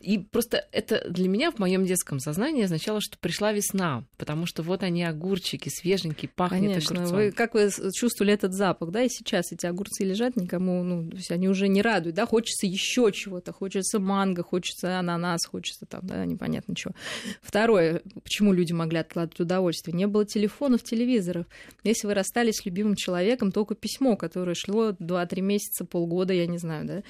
И 0.00 0.18
просто 0.18 0.66
это 0.72 1.08
для 1.08 1.28
меня 1.28 1.52
в 1.52 1.60
моем 1.60 1.86
детском 1.86 2.18
сознании 2.18 2.64
означало, 2.64 3.00
что 3.00 3.16
пришла 3.18 3.52
весна, 3.52 4.04
потому 4.16 4.46
что 4.46 4.64
вот 4.64 4.82
они 4.82 5.04
огурчики 5.04 5.68
свеженькие, 5.68 6.28
пахнет 6.34 6.72
Конечно. 6.72 6.96
огурцом. 6.96 7.16
Вы, 7.16 7.30
как 7.30 7.54
вы 7.54 7.70
чувствовали 7.94 8.34
этот 8.34 8.52
запах, 8.52 8.90
да? 8.90 9.04
И 9.04 9.08
сейчас 9.08 9.52
эти 9.52 9.66
огурцы 9.66 10.02
лежат 10.02 10.34
никому, 10.34 10.82
ну, 10.82 11.08
то 11.08 11.16
есть 11.18 11.30
они 11.30 11.48
уже 11.48 11.68
не 11.68 11.82
радуют, 11.82 12.16
да? 12.16 12.26
Хочется 12.26 12.66
еще 12.66 13.12
чего-то, 13.12 13.52
хочется 13.52 14.00
манго, 14.00 14.42
хочется 14.42 14.98
ананас, 14.98 15.46
хочется 15.46 15.86
там, 15.86 16.00
да, 16.02 16.24
непонятно 16.24 16.74
чего. 16.74 16.94
Второе, 17.42 18.02
почему 18.24 18.52
люди 18.52 18.72
могли 18.72 18.98
откладывать 18.98 19.38
удовольствие? 19.38 19.96
Не 19.96 20.08
было 20.08 20.24
телефонов, 20.26 20.82
телевизоров. 20.82 21.46
Если 21.84 22.08
вы 22.08 22.14
расстались 22.30 22.56
с 22.56 22.64
любимым 22.64 22.94
человеком, 22.94 23.50
только 23.50 23.74
письмо, 23.74 24.16
которое 24.16 24.54
шло 24.54 24.90
2-3 24.90 25.40
месяца, 25.40 25.84
полгода, 25.84 26.32
я 26.32 26.46
не 26.46 26.58
знаю, 26.58 26.86
да. 26.86 27.02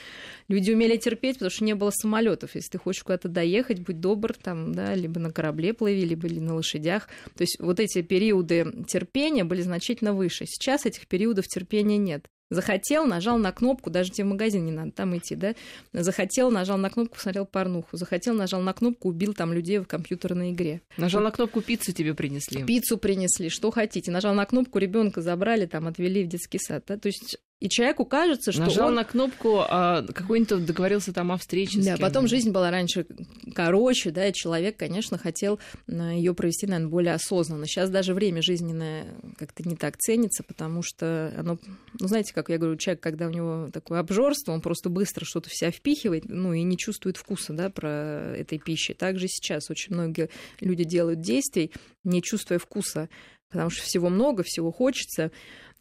Люди 0.49 0.71
умели 0.73 0.97
терпеть, 0.97 1.35
потому 1.35 1.51
что 1.51 1.65
не 1.65 1.75
было 1.75 1.91
самолетов. 1.91 2.55
Если 2.55 2.71
ты 2.71 2.79
хочешь 2.79 3.03
куда-то 3.03 3.29
доехать, 3.29 3.81
будь 3.81 4.01
добр, 4.01 4.33
там, 4.35 4.75
да, 4.75 4.95
либо 4.95 5.21
на 5.21 5.31
корабле 5.31 5.75
плыви, 5.75 6.05
либо 6.05 6.29
на 6.29 6.55
лошадях. 6.55 7.09
То 7.37 7.43
есть 7.43 7.59
вот 7.61 7.81
эти 7.81 8.03
периоды 8.03 8.85
терпения 8.89 9.45
были 9.45 9.63
значительно 9.63 10.15
выше. 10.15 10.47
Сейчас 10.47 10.87
этих 10.87 11.07
периодов 11.07 11.47
терпения 11.47 11.99
нет. 11.99 12.27
Захотел, 12.51 13.07
нажал 13.07 13.39
на 13.39 13.53
кнопку, 13.53 13.91
даже 13.91 14.11
тебе 14.11 14.25
в 14.25 14.31
магазин 14.31 14.67
не 14.67 14.73
надо 14.73 14.91
там 14.91 15.17
идти, 15.17 15.37
да? 15.37 15.55
Захотел, 15.93 16.51
нажал 16.51 16.79
на 16.79 16.91
кнопку, 16.91 17.15
посмотрел 17.15 17.47
порнуху. 17.47 17.97
Захотел, 17.97 18.35
нажал 18.35 18.61
на 18.61 18.73
кнопку, 18.73 19.09
убил 19.09 19.35
там 19.35 19.53
людей 19.53 19.79
в 19.79 19.87
компьютерной 19.87 20.51
игре. 20.51 20.83
Нажал 20.97 21.23
на 21.23 21.31
кнопку, 21.31 21.61
пиццу 21.61 21.93
тебе 21.93 22.15
принесли. 22.15 22.65
Пиццу 22.65 22.99
принесли, 22.99 23.49
что 23.51 23.71
хотите. 23.71 24.11
Нажал 24.11 24.35
на 24.35 24.45
кнопку, 24.47 24.79
ребенка 24.79 25.23
забрали, 25.23 25.67
там 25.67 25.87
отвели 25.87 26.25
в 26.25 26.29
детский 26.29 26.59
сад. 26.59 26.85
Да? 26.89 26.97
То 26.97 27.07
есть 27.07 27.39
и 27.61 27.69
человеку 27.69 28.07
кажется, 28.07 28.53
что 28.53 28.63
Нажал 28.63 28.89
он... 28.89 28.95
на 28.95 29.05
кнопку, 29.05 29.59
а, 29.61 30.03
какой-нибудь 30.03 30.65
договорился 30.65 31.13
там 31.13 31.31
о 31.31 31.37
встрече. 31.37 31.83
Да, 31.83 31.97
потом 31.99 32.27
жизнь 32.27 32.51
была 32.51 32.71
раньше 32.71 33.07
короче, 33.55 34.11
да, 34.11 34.27
и 34.29 34.33
человек, 34.33 34.79
конечно, 34.79 35.19
хотел 35.19 35.61
ее 35.87 36.35
провести, 36.35 36.67
наверное, 36.67 36.91
более 36.91 37.15
осознанно. 37.15 37.67
Сейчас 37.67 37.91
даже 37.91 38.15
время 38.15 38.41
жизненное 38.41 39.15
как-то 39.39 39.69
не 39.69 39.77
так 39.77 39.99
ценится, 39.99 40.43
потому 40.43 40.83
что 40.83 41.35
оно, 41.37 41.59
ну, 41.99 42.09
знаете, 42.09 42.33
как 42.33 42.49
я 42.49 42.57
говорю, 42.57 42.79
человек, 42.79 43.03
когда 43.03 43.27
у 43.27 43.31
него 43.31 43.69
такое 43.71 44.01
обжорство, 44.01 44.53
он 44.53 44.63
просто 44.63 44.89
быстро 44.89 45.27
что-то 45.27 45.51
в 45.51 45.55
себя 45.55 45.71
впихивает, 45.71 46.25
ну, 46.29 46.55
и 46.55 46.63
не 46.63 46.79
чувствует 46.79 47.19
вкуса, 47.19 47.53
да, 47.53 47.69
про 47.69 48.35
этой 48.37 48.59
пищи. 48.59 48.95
Также 48.95 49.29
сейчас 49.29 49.69
очень 49.71 49.93
многие 49.93 50.31
люди 50.61 50.85
делают 50.85 51.21
действий, 51.21 51.73
не 52.05 52.23
чувствуя 52.23 52.59
вкуса, 52.59 53.11
потому 53.51 53.69
что 53.69 53.83
всего 53.83 54.09
много, 54.09 54.43
всего 54.45 54.73
хочется. 54.73 55.31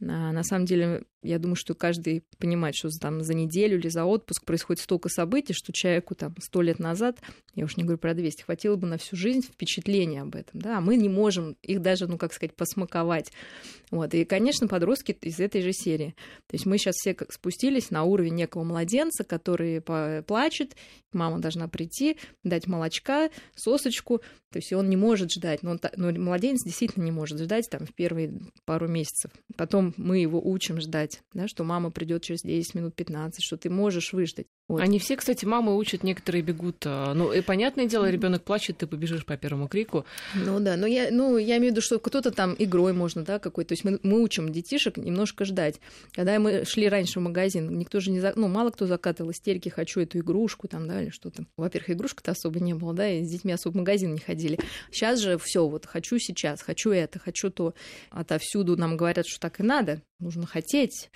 А 0.01 0.31
на 0.31 0.43
самом 0.43 0.65
деле 0.65 1.03
я 1.21 1.39
думаю, 1.39 1.55
что 1.55 1.75
каждый 1.75 2.23
понимает, 2.37 2.75
что 2.75 2.89
там 2.89 3.21
за 3.21 3.33
неделю 3.33 3.77
или 3.77 3.89
за 3.89 4.05
отпуск 4.05 4.45
происходит 4.45 4.81
столько 4.81 5.09
событий, 5.09 5.53
что 5.53 5.73
человеку 5.73 6.15
там 6.15 6.33
сто 6.39 6.61
лет 6.61 6.79
назад, 6.79 7.19
я 7.55 7.65
уж 7.65 7.75
не 7.75 7.83
говорю 7.83 7.99
про 7.99 8.13
200, 8.13 8.43
хватило 8.43 8.77
бы 8.77 8.87
на 8.87 8.97
всю 8.97 9.17
жизнь 9.17 9.41
впечатления 9.41 10.21
об 10.21 10.35
этом, 10.35 10.61
да, 10.61 10.77
а 10.77 10.81
мы 10.81 10.95
не 10.95 11.09
можем 11.09 11.57
их 11.61 11.81
даже, 11.81 12.07
ну, 12.07 12.17
как 12.17 12.31
сказать, 12.31 12.55
посмаковать. 12.55 13.33
Вот, 13.91 14.13
и, 14.13 14.23
конечно, 14.23 14.67
подростки 14.67 15.17
из 15.21 15.39
этой 15.39 15.61
же 15.61 15.73
серии. 15.73 16.15
То 16.47 16.55
есть 16.55 16.65
мы 16.65 16.77
сейчас 16.77 16.95
все 16.95 17.13
как 17.13 17.33
спустились 17.33 17.89
на 17.89 18.03
уровень 18.03 18.35
некого 18.35 18.63
младенца, 18.63 19.25
который 19.25 19.81
плачет, 19.81 20.77
мама 21.11 21.39
должна 21.39 21.67
прийти, 21.67 22.17
дать 22.45 22.67
молочка, 22.67 23.29
сосочку, 23.55 24.21
то 24.51 24.57
есть 24.57 24.71
он 24.71 24.89
не 24.89 24.95
может 24.95 25.31
ждать, 25.31 25.63
но, 25.63 25.71
он, 25.71 25.79
но 25.97 26.11
младенец 26.11 26.63
действительно 26.63 27.03
не 27.03 27.11
может 27.11 27.39
ждать 27.39 27.69
там 27.69 27.85
в 27.85 27.93
первые 27.93 28.39
пару 28.65 28.87
месяцев. 28.87 29.31
Потом 29.57 29.88
мы 29.97 30.19
его 30.19 30.41
учим 30.41 30.79
ждать 30.79 31.21
да, 31.33 31.47
что 31.47 31.63
мама 31.63 31.91
придет 31.91 32.23
через 32.23 32.41
10 32.41 32.75
минут 32.75 32.95
15, 32.95 33.43
что 33.43 33.57
ты 33.57 33.69
можешь 33.69 34.13
выждать. 34.13 34.47
Вот. 34.69 34.81
Они 34.81 34.99
все, 34.99 35.17
кстати, 35.17 35.45
мамы 35.45 35.75
учат, 35.75 36.03
некоторые 36.03 36.43
бегут. 36.43 36.83
А, 36.85 37.15
ну, 37.15 37.33
и 37.33 37.41
понятное 37.41 37.87
дело, 37.87 38.09
ребенок 38.09 38.43
плачет, 38.43 38.77
ты 38.77 38.85
побежишь 38.85 39.25
по 39.25 39.35
первому 39.35 39.67
крику. 39.67 40.05
Ну 40.35 40.59
да, 40.59 40.77
но 40.77 40.85
я, 40.85 41.09
ну, 41.09 41.37
я 41.37 41.57
имею 41.57 41.73
в 41.73 41.75
виду, 41.75 41.81
что 41.81 41.97
кто-то 41.97 42.29
там 42.29 42.55
игрой 42.57 42.93
можно, 42.93 43.23
да, 43.23 43.39
какой-то. 43.39 43.69
То 43.69 43.73
есть 43.73 43.83
мы, 43.83 43.99
мы 44.03 44.21
учим 44.21 44.51
детишек 44.51 44.97
немножко 44.97 45.43
ждать. 45.43 45.81
Когда 46.13 46.37
мы 46.37 46.65
шли 46.65 46.87
раньше 46.87 47.19
в 47.19 47.23
магазин, 47.23 47.79
никто 47.79 47.99
же 47.99 48.11
не... 48.11 48.19
За... 48.19 48.33
Ну, 48.35 48.47
мало 48.47 48.69
кто 48.69 48.85
закатывал 48.85 49.31
истерики, 49.31 49.69
хочу 49.69 50.01
эту 50.01 50.19
игрушку 50.19 50.67
там, 50.67 50.87
да, 50.87 51.01
или 51.01 51.09
что-то. 51.09 51.45
Во-первых, 51.57 51.89
игрушка-то 51.89 52.31
особо 52.31 52.59
не 52.59 52.75
было, 52.75 52.93
да, 52.93 53.09
и 53.09 53.23
с 53.23 53.29
детьми 53.31 53.51
особо 53.51 53.73
в 53.73 53.77
магазин 53.77 54.13
не 54.13 54.19
ходили. 54.19 54.59
Сейчас 54.91 55.19
же 55.19 55.39
все 55.39 55.67
вот 55.67 55.87
хочу 55.87 56.19
сейчас, 56.19 56.61
хочу 56.61 56.91
это, 56.91 57.17
хочу 57.17 57.49
то. 57.49 57.73
Отовсюду 58.11 58.77
нам 58.77 58.97
говорят, 58.97 59.25
что 59.25 59.39
так 59.39 59.59
и 59.61 59.63
надо, 59.63 60.03
нужно 60.19 60.45
хотеть. 60.45 61.09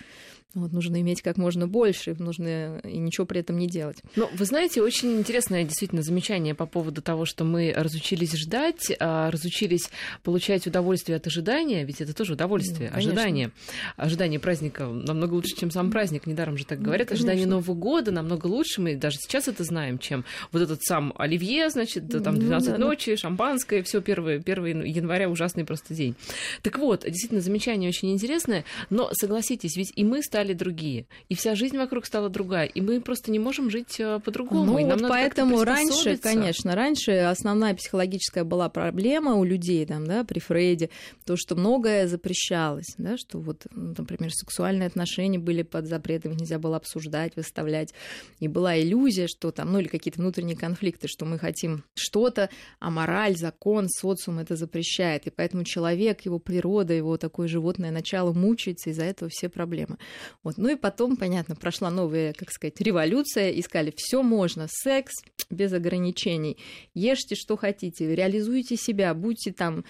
Вот, 0.56 0.72
нужно 0.72 1.02
иметь 1.02 1.24
как 1.24 1.38
можно 1.38 1.68
больше, 1.68 2.16
нужно 2.20 2.80
и 2.84 2.98
ничего 2.98 3.26
при 3.26 3.40
этом 3.40 3.58
не 3.58 3.68
делать. 3.68 3.98
Ну, 4.16 4.30
вы 4.36 4.46
знаете, 4.46 4.84
очень 4.84 5.18
интересное 5.18 5.64
действительно 5.64 6.04
замечание 6.04 6.54
по 6.54 6.68
поводу 6.68 7.02
того, 7.02 7.26
что 7.26 7.44
мы 7.44 7.74
разучились 7.76 8.34
ждать, 8.34 8.92
а, 9.00 9.32
разучились 9.32 9.90
получать 10.22 10.68
удовольствие 10.68 11.16
от 11.16 11.26
ожидания, 11.26 11.84
ведь 11.86 12.02
это 12.02 12.14
тоже 12.14 12.34
удовольствие, 12.34 12.92
ну, 12.92 12.98
ожидание. 12.98 13.52
Ожидание 13.98 14.40
праздника 14.40 14.86
намного 14.86 15.34
лучше, 15.34 15.56
чем 15.58 15.72
сам 15.72 15.90
праздник, 15.90 16.28
недаром 16.28 16.56
же 16.58 16.66
так 16.66 16.78
ну, 16.80 16.86
говорят. 16.86 17.10
Ну, 17.10 17.16
ожидание 17.16 17.48
Нового 17.48 17.74
года 17.74 18.12
намного 18.12 18.46
лучше, 18.46 18.80
мы 18.80 18.96
даже 18.96 19.18
сейчас 19.18 19.48
это 19.48 19.64
знаем, 19.64 19.98
чем 19.98 20.24
вот 20.52 20.62
этот 20.62 20.84
сам 20.84 21.14
оливье, 21.18 21.72
значит, 21.72 22.08
там 22.24 22.38
12 22.38 22.70
ну, 22.70 22.78
да, 22.78 22.78
ночи, 22.78 23.12
да. 23.12 23.18
шампанское, 23.18 23.82
все 23.82 24.00
1, 24.00 24.44
1 24.46 24.84
января 24.84 25.30
ужасный 25.30 25.66
просто 25.66 25.96
день. 25.96 26.16
Так 26.62 26.78
вот, 26.78 27.06
действительно, 27.06 27.42
замечание 27.42 27.90
очень 27.90 28.12
интересное, 28.12 28.66
но 28.92 29.10
согласитесь, 29.14 29.76
ведь 29.78 29.92
и 29.96 30.04
мы 30.04 30.22
стали 30.22 30.43
стали 30.44 30.54
другие, 30.54 31.06
и 31.30 31.36
вся 31.36 31.56
жизнь 31.56 31.78
вокруг 31.78 32.06
стала 32.06 32.28
другая, 32.28 32.66
и 32.66 32.82
мы 32.82 33.00
просто 33.00 33.32
не 33.32 33.40
можем 33.40 33.70
жить 33.70 33.98
э, 34.00 34.20
по-другому. 34.20 34.66
Ну, 34.66 34.74
вот 34.74 35.08
поэтому 35.08 35.64
раньше, 35.64 36.18
конечно, 36.18 36.76
раньше 36.76 37.12
основная 37.12 37.74
психологическая 37.74 38.44
была 38.44 38.68
проблема 38.68 39.36
у 39.36 39.46
людей, 39.46 39.86
там, 39.86 40.06
да, 40.06 40.26
при 40.26 40.40
Фрейде, 40.40 40.90
то, 41.26 41.38
что 41.38 41.56
многое 41.56 42.08
запрещалось, 42.08 42.94
да, 42.98 43.16
что 43.18 43.40
вот, 43.40 43.68
ну, 43.72 43.94
например, 43.98 44.34
сексуальные 44.34 44.88
отношения 44.88 45.40
были 45.40 45.62
под 45.62 45.88
запретом, 45.88 46.34
нельзя 46.34 46.60
было 46.60 46.76
обсуждать, 46.76 47.38
выставлять, 47.38 47.94
и 48.42 48.50
была 48.50 48.78
иллюзия, 48.78 49.28
что 49.28 49.52
там, 49.52 49.72
ну 49.72 49.80
или 49.80 49.88
какие-то 49.88 50.20
внутренние 50.20 50.58
конфликты, 50.58 51.08
что 51.08 51.26
мы 51.26 51.40
хотим 51.40 51.86
что-то, 51.96 52.50
а 52.80 52.90
мораль, 52.90 53.38
закон, 53.38 53.88
социум 53.88 54.40
это 54.40 54.58
запрещает, 54.58 55.26
и 55.26 55.30
поэтому 55.30 55.64
человек, 55.64 56.22
его 56.26 56.38
природа, 56.38 56.94
его 56.94 57.18
такое 57.18 57.48
животное 57.48 57.92
начало 57.92 58.34
мучается, 58.34 58.90
из-за 58.90 59.04
этого 59.04 59.30
все 59.32 59.48
проблемы. 59.48 59.98
Вот. 60.44 60.58
Ну 60.58 60.70
и 60.70 60.76
потом, 60.76 61.16
понятно, 61.18 61.56
прошла 61.56 61.90
новая, 61.92 62.34
как 62.34 62.52
сказать, 62.52 62.80
революция, 62.82 63.52
искали 63.52 63.94
все 63.96 64.24
можно, 64.24 64.68
секс 64.70 65.14
без 65.50 65.74
ограничений, 65.74 66.58
ешьте, 66.94 67.36
что 67.36 67.58
хотите, 67.58 68.16
реализуйте 68.16 68.76
себя, 68.76 69.14
будьте 69.14 69.52
там 69.52 69.84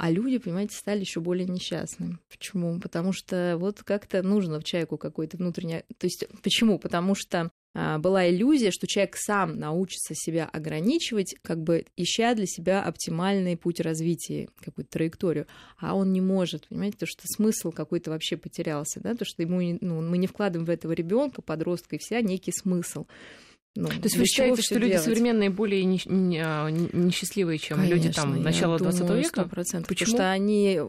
а 0.00 0.10
люди, 0.10 0.38
понимаете, 0.38 0.74
стали 0.78 1.00
еще 1.00 1.20
более 1.20 1.46
несчастными. 1.46 2.16
Почему? 2.30 2.80
Потому 2.80 3.12
что 3.12 3.56
вот 3.58 3.82
как-то 3.82 4.22
нужно 4.22 4.58
в 4.58 4.64
человеку 4.64 4.96
какой-то 4.96 5.36
внутренний... 5.36 5.84
То 5.98 6.06
есть 6.06 6.24
почему? 6.42 6.78
Потому 6.78 7.14
что 7.14 7.50
была 7.74 8.28
иллюзия, 8.28 8.70
что 8.72 8.86
человек 8.86 9.16
сам 9.16 9.58
научится 9.58 10.14
себя 10.14 10.46
ограничивать, 10.46 11.36
как 11.42 11.62
бы 11.62 11.84
ища 11.96 12.34
для 12.34 12.46
себя 12.46 12.82
оптимальный 12.82 13.56
путь 13.56 13.80
развития, 13.80 14.48
какую-то 14.60 14.90
траекторию, 14.90 15.46
а 15.78 15.94
он 15.94 16.12
не 16.12 16.20
может, 16.20 16.66
понимаете, 16.68 16.98
то 16.98 17.06
что 17.06 17.22
смысл 17.26 17.70
какой-то 17.70 18.10
вообще 18.10 18.36
потерялся, 18.36 19.00
да, 19.00 19.14
то 19.14 19.24
что 19.24 19.42
ему, 19.42 19.78
ну, 19.80 20.02
мы 20.02 20.18
не 20.18 20.26
вкладываем 20.26 20.66
в 20.66 20.70
этого 20.70 20.92
ребенка, 20.92 21.42
подростка 21.42 21.96
и 21.96 21.98
вся 22.00 22.20
некий 22.20 22.52
смысл. 22.52 23.06
Ну, 23.76 23.86
То 23.86 24.00
есть 24.02 24.16
вы 24.16 24.24
считаете, 24.26 24.62
что 24.62 24.74
люди 24.74 24.92
делать? 24.94 25.04
современные 25.04 25.48
более 25.48 25.82
а, 26.44 26.68
несчастливые, 26.70 27.58
чем 27.58 27.76
Конечно, 27.76 27.94
люди 27.94 28.12
там 28.12 28.42
начала 28.42 28.78
20 28.78 29.10
века? 29.10 29.42
100%. 29.42 29.86
Почему? 29.86 29.86
Потому 29.86 30.06
что 30.06 30.30
они, 30.30 30.80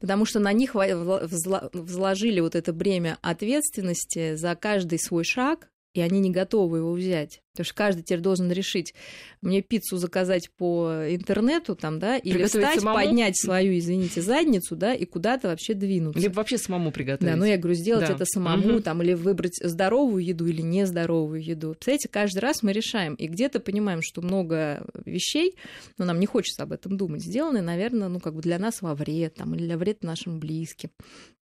потому 0.00 0.24
что 0.24 0.40
на 0.40 0.52
них 0.54 0.74
возложили 0.74 2.40
вот 2.40 2.54
это 2.54 2.72
бремя 2.72 3.18
ответственности 3.20 4.34
за 4.34 4.54
каждый 4.54 4.98
свой 4.98 5.24
шаг, 5.24 5.68
и 5.96 6.00
они 6.00 6.20
не 6.20 6.30
готовы 6.30 6.78
его 6.78 6.92
взять. 6.92 7.40
Потому 7.52 7.64
что 7.64 7.74
каждый 7.74 8.02
теперь 8.02 8.20
должен 8.20 8.52
решить, 8.52 8.94
мне 9.40 9.62
пиццу 9.62 9.96
заказать 9.96 10.50
по 10.58 11.06
интернету, 11.08 11.74
там, 11.74 11.98
да, 11.98 12.18
или 12.18 12.44
встать, 12.44 12.80
самому? 12.80 12.98
поднять 12.98 13.40
свою, 13.40 13.78
извините, 13.78 14.20
задницу, 14.20 14.76
да, 14.76 14.92
и 14.92 15.06
куда-то 15.06 15.48
вообще 15.48 15.72
двинуться. 15.72 16.20
Либо 16.20 16.34
вообще 16.34 16.58
самому 16.58 16.92
приготовить. 16.92 17.32
Да, 17.32 17.38
ну 17.38 17.46
я 17.46 17.56
говорю, 17.56 17.74
сделать 17.74 18.08
да. 18.08 18.14
это 18.14 18.26
самому, 18.26 18.74
угу. 18.74 18.80
там, 18.80 19.02
или 19.02 19.14
выбрать 19.14 19.56
здоровую 19.62 20.22
еду 20.22 20.46
или 20.46 20.60
нездоровую 20.60 21.42
еду. 21.42 21.70
Представляете, 21.70 22.08
каждый 22.10 22.40
раз 22.40 22.62
мы 22.62 22.72
решаем, 22.72 23.14
и 23.14 23.26
где-то 23.26 23.60
понимаем, 23.60 24.00
что 24.02 24.20
много 24.20 24.86
вещей, 25.06 25.56
но 25.96 26.04
нам 26.04 26.20
не 26.20 26.26
хочется 26.26 26.64
об 26.64 26.72
этом 26.72 26.98
думать, 26.98 27.22
сделаны, 27.22 27.62
наверное, 27.62 28.08
ну, 28.08 28.20
как 28.20 28.34
бы 28.34 28.42
для 28.42 28.58
нас 28.58 28.82
во 28.82 28.94
вред, 28.94 29.36
там, 29.36 29.54
или 29.54 29.64
для 29.64 29.78
вред 29.78 30.04
нашим 30.04 30.38
близким. 30.38 30.90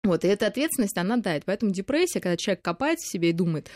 Вот, 0.06 0.24
и 0.24 0.28
эта 0.28 0.48
ответственность, 0.48 0.98
она 0.98 1.18
дает. 1.18 1.46
Поэтому 1.46 1.72
депрессия, 1.72 2.20
когда 2.20 2.38
человек 2.38 2.64
копается 2.64 3.08
в 3.08 3.12
себе 3.12 3.32
и 3.32 3.34
думает, 3.34 3.70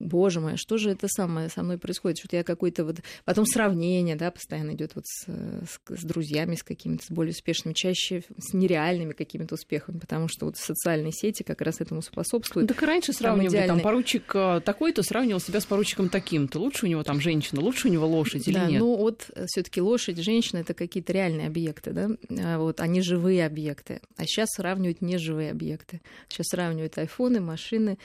боже 0.00 0.40
мой, 0.40 0.54
а 0.54 0.56
что 0.56 0.78
же 0.78 0.90
это 0.90 1.06
самое 1.08 1.48
со 1.48 1.62
мной 1.62 1.78
происходит? 1.78 2.18
Что 2.18 2.36
я 2.36 2.42
какой-то 2.42 2.84
вот... 2.84 2.96
Потом 3.24 3.46
сравнение, 3.46 4.16
да, 4.16 4.30
постоянно 4.30 4.72
идет 4.72 4.94
вот 4.94 5.04
с, 5.06 5.26
с, 5.26 5.80
с 5.88 6.02
друзьями, 6.02 6.56
с 6.56 6.62
какими-то 6.62 7.04
более 7.10 7.32
успешными, 7.32 7.74
чаще 7.74 8.24
с 8.38 8.52
нереальными 8.54 9.12
какими-то 9.12 9.54
успехами, 9.54 9.98
потому 9.98 10.28
что 10.28 10.46
вот 10.46 10.56
социальные 10.56 11.12
сети 11.12 11.42
как 11.42 11.60
раз 11.60 11.80
этому 11.80 12.02
способствуют. 12.02 12.68
Так 12.68 12.82
и 12.82 12.86
раньше 12.86 13.12
сравнивали, 13.12 13.50
идеальные... 13.50 13.68
там 13.68 13.80
поручик 13.80 14.34
э, 14.34 14.60
такой-то 14.64 15.02
сравнивал 15.02 15.40
себя 15.40 15.60
с 15.60 15.66
поручиком 15.66 16.08
таким-то. 16.08 16.58
Лучше 16.58 16.86
у 16.86 16.88
него 16.88 17.02
там 17.02 17.20
женщина, 17.20 17.60
лучше 17.60 17.88
у 17.88 17.90
него 17.90 18.06
лошадь 18.06 18.48
или 18.48 18.54
да, 18.54 18.66
нет? 18.66 18.80
ну 18.80 18.96
вот 18.96 19.26
э, 19.34 19.44
все 19.46 19.62
таки 19.62 19.80
лошадь, 19.80 20.18
женщина— 20.18 20.58
это 20.60 20.72
какие-то 20.74 21.12
реальные 21.12 21.46
объекты, 21.46 21.92
да, 21.92 22.10
а 22.38 22.58
вот, 22.58 22.80
они 22.80 23.02
живые 23.02 23.44
объекты. 23.44 24.00
А 24.16 24.24
сейчас 24.24 24.48
сравнивают 24.56 25.02
неживые 25.02 25.50
объекты. 25.50 26.00
Сейчас 26.28 26.46
сравнивают 26.48 26.96
айфоны, 26.96 27.40
машины, 27.40 27.98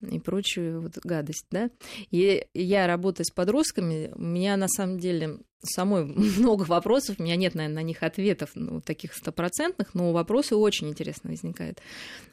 и 0.00 0.18
прочую 0.20 0.80
вот 0.80 0.98
гадость, 0.98 1.46
да. 1.50 1.70
И 2.10 2.46
я 2.54 2.86
работаю 2.86 3.26
с 3.26 3.30
подростками, 3.30 4.12
у 4.14 4.22
меня 4.22 4.56
на 4.56 4.68
самом 4.68 4.98
деле 4.98 5.38
самой 5.60 6.04
много 6.38 6.62
вопросов, 6.62 7.16
у 7.18 7.22
меня 7.22 7.36
нет, 7.36 7.54
наверное, 7.54 7.82
на 7.82 7.86
них 7.86 8.02
ответов 8.02 8.50
ну, 8.54 8.80
таких 8.80 9.14
стопроцентных, 9.14 9.94
но 9.94 10.12
вопросы 10.12 10.54
очень 10.54 10.88
интересно 10.88 11.30
возникают. 11.30 11.80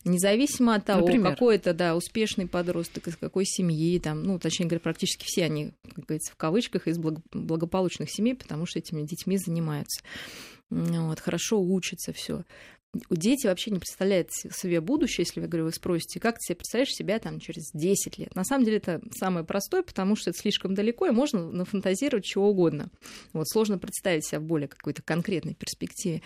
Независимо 0.03 0.75
от 0.75 0.85
того, 0.85 1.01
Например? 1.01 1.31
какой 1.31 1.55
это, 1.55 1.73
да, 1.73 1.95
успешный 1.95 2.47
подросток, 2.47 3.07
из 3.07 3.17
какой 3.17 3.45
семьи, 3.45 3.99
там, 3.99 4.23
ну, 4.23 4.39
точнее 4.39 4.67
говоря, 4.67 4.81
практически 4.81 5.25
все 5.25 5.45
они, 5.45 5.73
как 5.95 6.05
говорится, 6.05 6.31
в 6.31 6.37
кавычках, 6.37 6.87
из 6.87 6.97
благополучных 6.97 8.11
семей, 8.11 8.35
потому 8.35 8.65
что 8.65 8.79
этими 8.79 9.01
детьми 9.01 9.37
занимаются. 9.37 10.03
Вот, 10.71 11.19
хорошо 11.19 11.61
учатся, 11.61 12.11
все 12.11 12.43
дети 13.09 13.47
вообще 13.47 13.71
не 13.71 13.79
представляют 13.79 14.29
себе 14.31 14.81
будущее, 14.81 15.25
если 15.25 15.39
вы, 15.39 15.47
говорю, 15.47 15.65
вы 15.65 15.71
спросите, 15.71 16.19
как 16.19 16.35
ты 16.35 16.47
себе 16.47 16.55
представляешь 16.57 16.93
себя 16.93 17.19
там 17.19 17.39
через 17.39 17.71
10 17.73 18.17
лет. 18.17 18.35
На 18.35 18.43
самом 18.43 18.65
деле 18.65 18.77
это 18.77 19.01
самое 19.17 19.45
простое, 19.45 19.83
потому 19.83 20.15
что 20.15 20.29
это 20.29 20.39
слишком 20.39 20.73
далеко, 20.73 21.07
и 21.07 21.11
можно 21.11 21.51
нафантазировать 21.51 22.25
чего 22.25 22.49
угодно. 22.49 22.89
Вот 23.33 23.47
сложно 23.47 23.77
представить 23.77 24.25
себя 24.25 24.39
в 24.39 24.43
более 24.43 24.67
какой-то 24.67 25.01
конкретной 25.01 25.55
перспективе. 25.55 26.21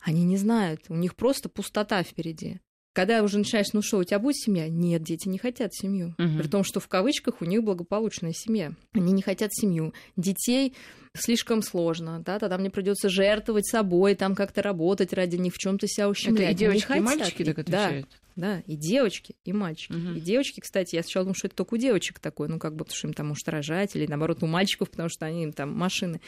Они 0.00 0.24
не 0.24 0.36
знают, 0.36 0.82
у 0.88 0.94
них 0.94 1.14
просто 1.14 1.48
пустота 1.48 2.02
впереди. 2.02 2.60
Когда 2.92 3.22
уже 3.22 3.38
начинаешь, 3.38 3.72
ну 3.72 3.80
что, 3.80 3.98
у 3.98 4.04
тебя 4.04 4.18
будет 4.18 4.36
семья? 4.36 4.68
Нет, 4.68 5.02
дети 5.02 5.28
не 5.28 5.38
хотят 5.38 5.74
семью. 5.74 6.14
Угу. 6.18 6.38
При 6.38 6.48
том, 6.48 6.62
что 6.62 6.78
в 6.78 6.88
кавычках 6.88 7.40
у 7.40 7.44
них 7.46 7.62
благополучная 7.62 8.32
семья. 8.34 8.72
Они 8.92 9.12
не 9.12 9.22
хотят 9.22 9.54
семью. 9.54 9.94
Детей 10.16 10.74
слишком 11.14 11.62
сложно, 11.62 12.22
да, 12.24 12.38
тогда 12.38 12.58
мне 12.58 12.70
придется 12.70 13.08
жертвовать 13.08 13.66
собой, 13.66 14.14
там 14.14 14.34
как-то 14.34 14.62
работать 14.62 15.12
ради 15.12 15.36
них, 15.36 15.54
в 15.54 15.58
чем-то 15.58 15.86
себя 15.86 16.08
ущемлять. 16.08 16.42
Это 16.42 16.52
и 16.52 16.54
девочки, 16.54 16.92
и 16.96 17.00
мальчики 17.00 17.44
так 17.44 17.58
отвечают? 17.58 18.08
Да, 18.34 18.56
да, 18.56 18.62
и 18.66 18.76
девочки, 18.76 19.36
и 19.44 19.52
мальчики. 19.52 19.92
Угу. 19.92 20.16
И 20.16 20.20
девочки, 20.20 20.60
кстати, 20.60 20.96
я 20.96 21.02
сначала 21.02 21.24
думала, 21.24 21.36
что 21.36 21.48
это 21.48 21.56
только 21.56 21.74
у 21.74 21.76
девочек 21.76 22.18
такое, 22.18 22.48
ну, 22.48 22.58
как 22.58 22.74
бы, 22.74 22.84
потому 22.84 22.96
что 22.96 23.08
им 23.08 23.14
там 23.14 23.28
может 23.28 23.48
рожать, 23.48 23.94
или 23.94 24.06
наоборот, 24.06 24.42
у 24.42 24.46
мальчиков, 24.46 24.90
потому 24.90 25.08
что 25.10 25.26
они 25.26 25.44
им 25.44 25.52
там 25.52 25.76
машины. 25.76 26.20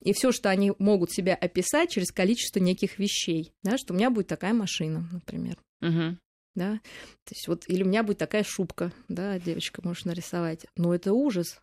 И 0.00 0.12
все, 0.12 0.32
что 0.32 0.50
они 0.50 0.72
могут 0.78 1.12
себя 1.12 1.34
описать 1.34 1.90
через 1.90 2.10
количество 2.10 2.60
неких 2.60 2.98
вещей, 2.98 3.52
да, 3.62 3.78
что 3.78 3.94
у 3.94 3.96
меня 3.96 4.10
будет 4.10 4.28
такая 4.28 4.52
машина, 4.52 5.08
например. 5.10 5.56
Угу 5.80 6.18
да, 6.56 6.80
то 7.24 7.34
есть 7.34 7.48
вот, 7.48 7.64
или 7.68 7.82
у 7.82 7.86
меня 7.86 8.02
будет 8.02 8.16
такая 8.16 8.42
шубка, 8.42 8.90
да, 9.08 9.38
девочка 9.38 9.82
может 9.84 10.06
нарисовать, 10.06 10.64
но 10.74 10.94
это 10.94 11.12
ужас, 11.12 11.60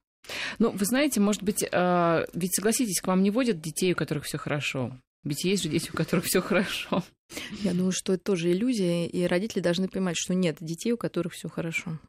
ну, 0.59 0.71
вы 0.71 0.85
знаете, 0.85 1.19
может 1.19 1.43
быть, 1.43 1.63
э, 1.69 2.25
ведь 2.33 2.55
согласитесь, 2.55 3.01
к 3.01 3.07
вам 3.07 3.23
не 3.23 3.31
водят 3.31 3.61
детей, 3.61 3.93
у 3.93 3.95
которых 3.95 4.23
все 4.23 4.37
хорошо. 4.37 4.97
Ведь 5.23 5.43
есть 5.43 5.63
же 5.63 5.69
дети, 5.69 5.89
у 5.89 5.95
которых 5.95 6.25
все 6.25 6.41
хорошо. 6.41 7.03
Я 7.61 7.73
думаю, 7.73 7.91
что 7.91 8.13
это 8.13 8.23
тоже 8.23 8.51
иллюзия, 8.51 9.07
и 9.07 9.23
родители 9.25 9.61
должны 9.61 9.87
понимать, 9.87 10.17
что 10.17 10.33
нет 10.33 10.57
детей, 10.59 10.91
у 10.91 10.97
которых 10.97 11.33
все 11.33 11.49
хорошо. 11.49 11.99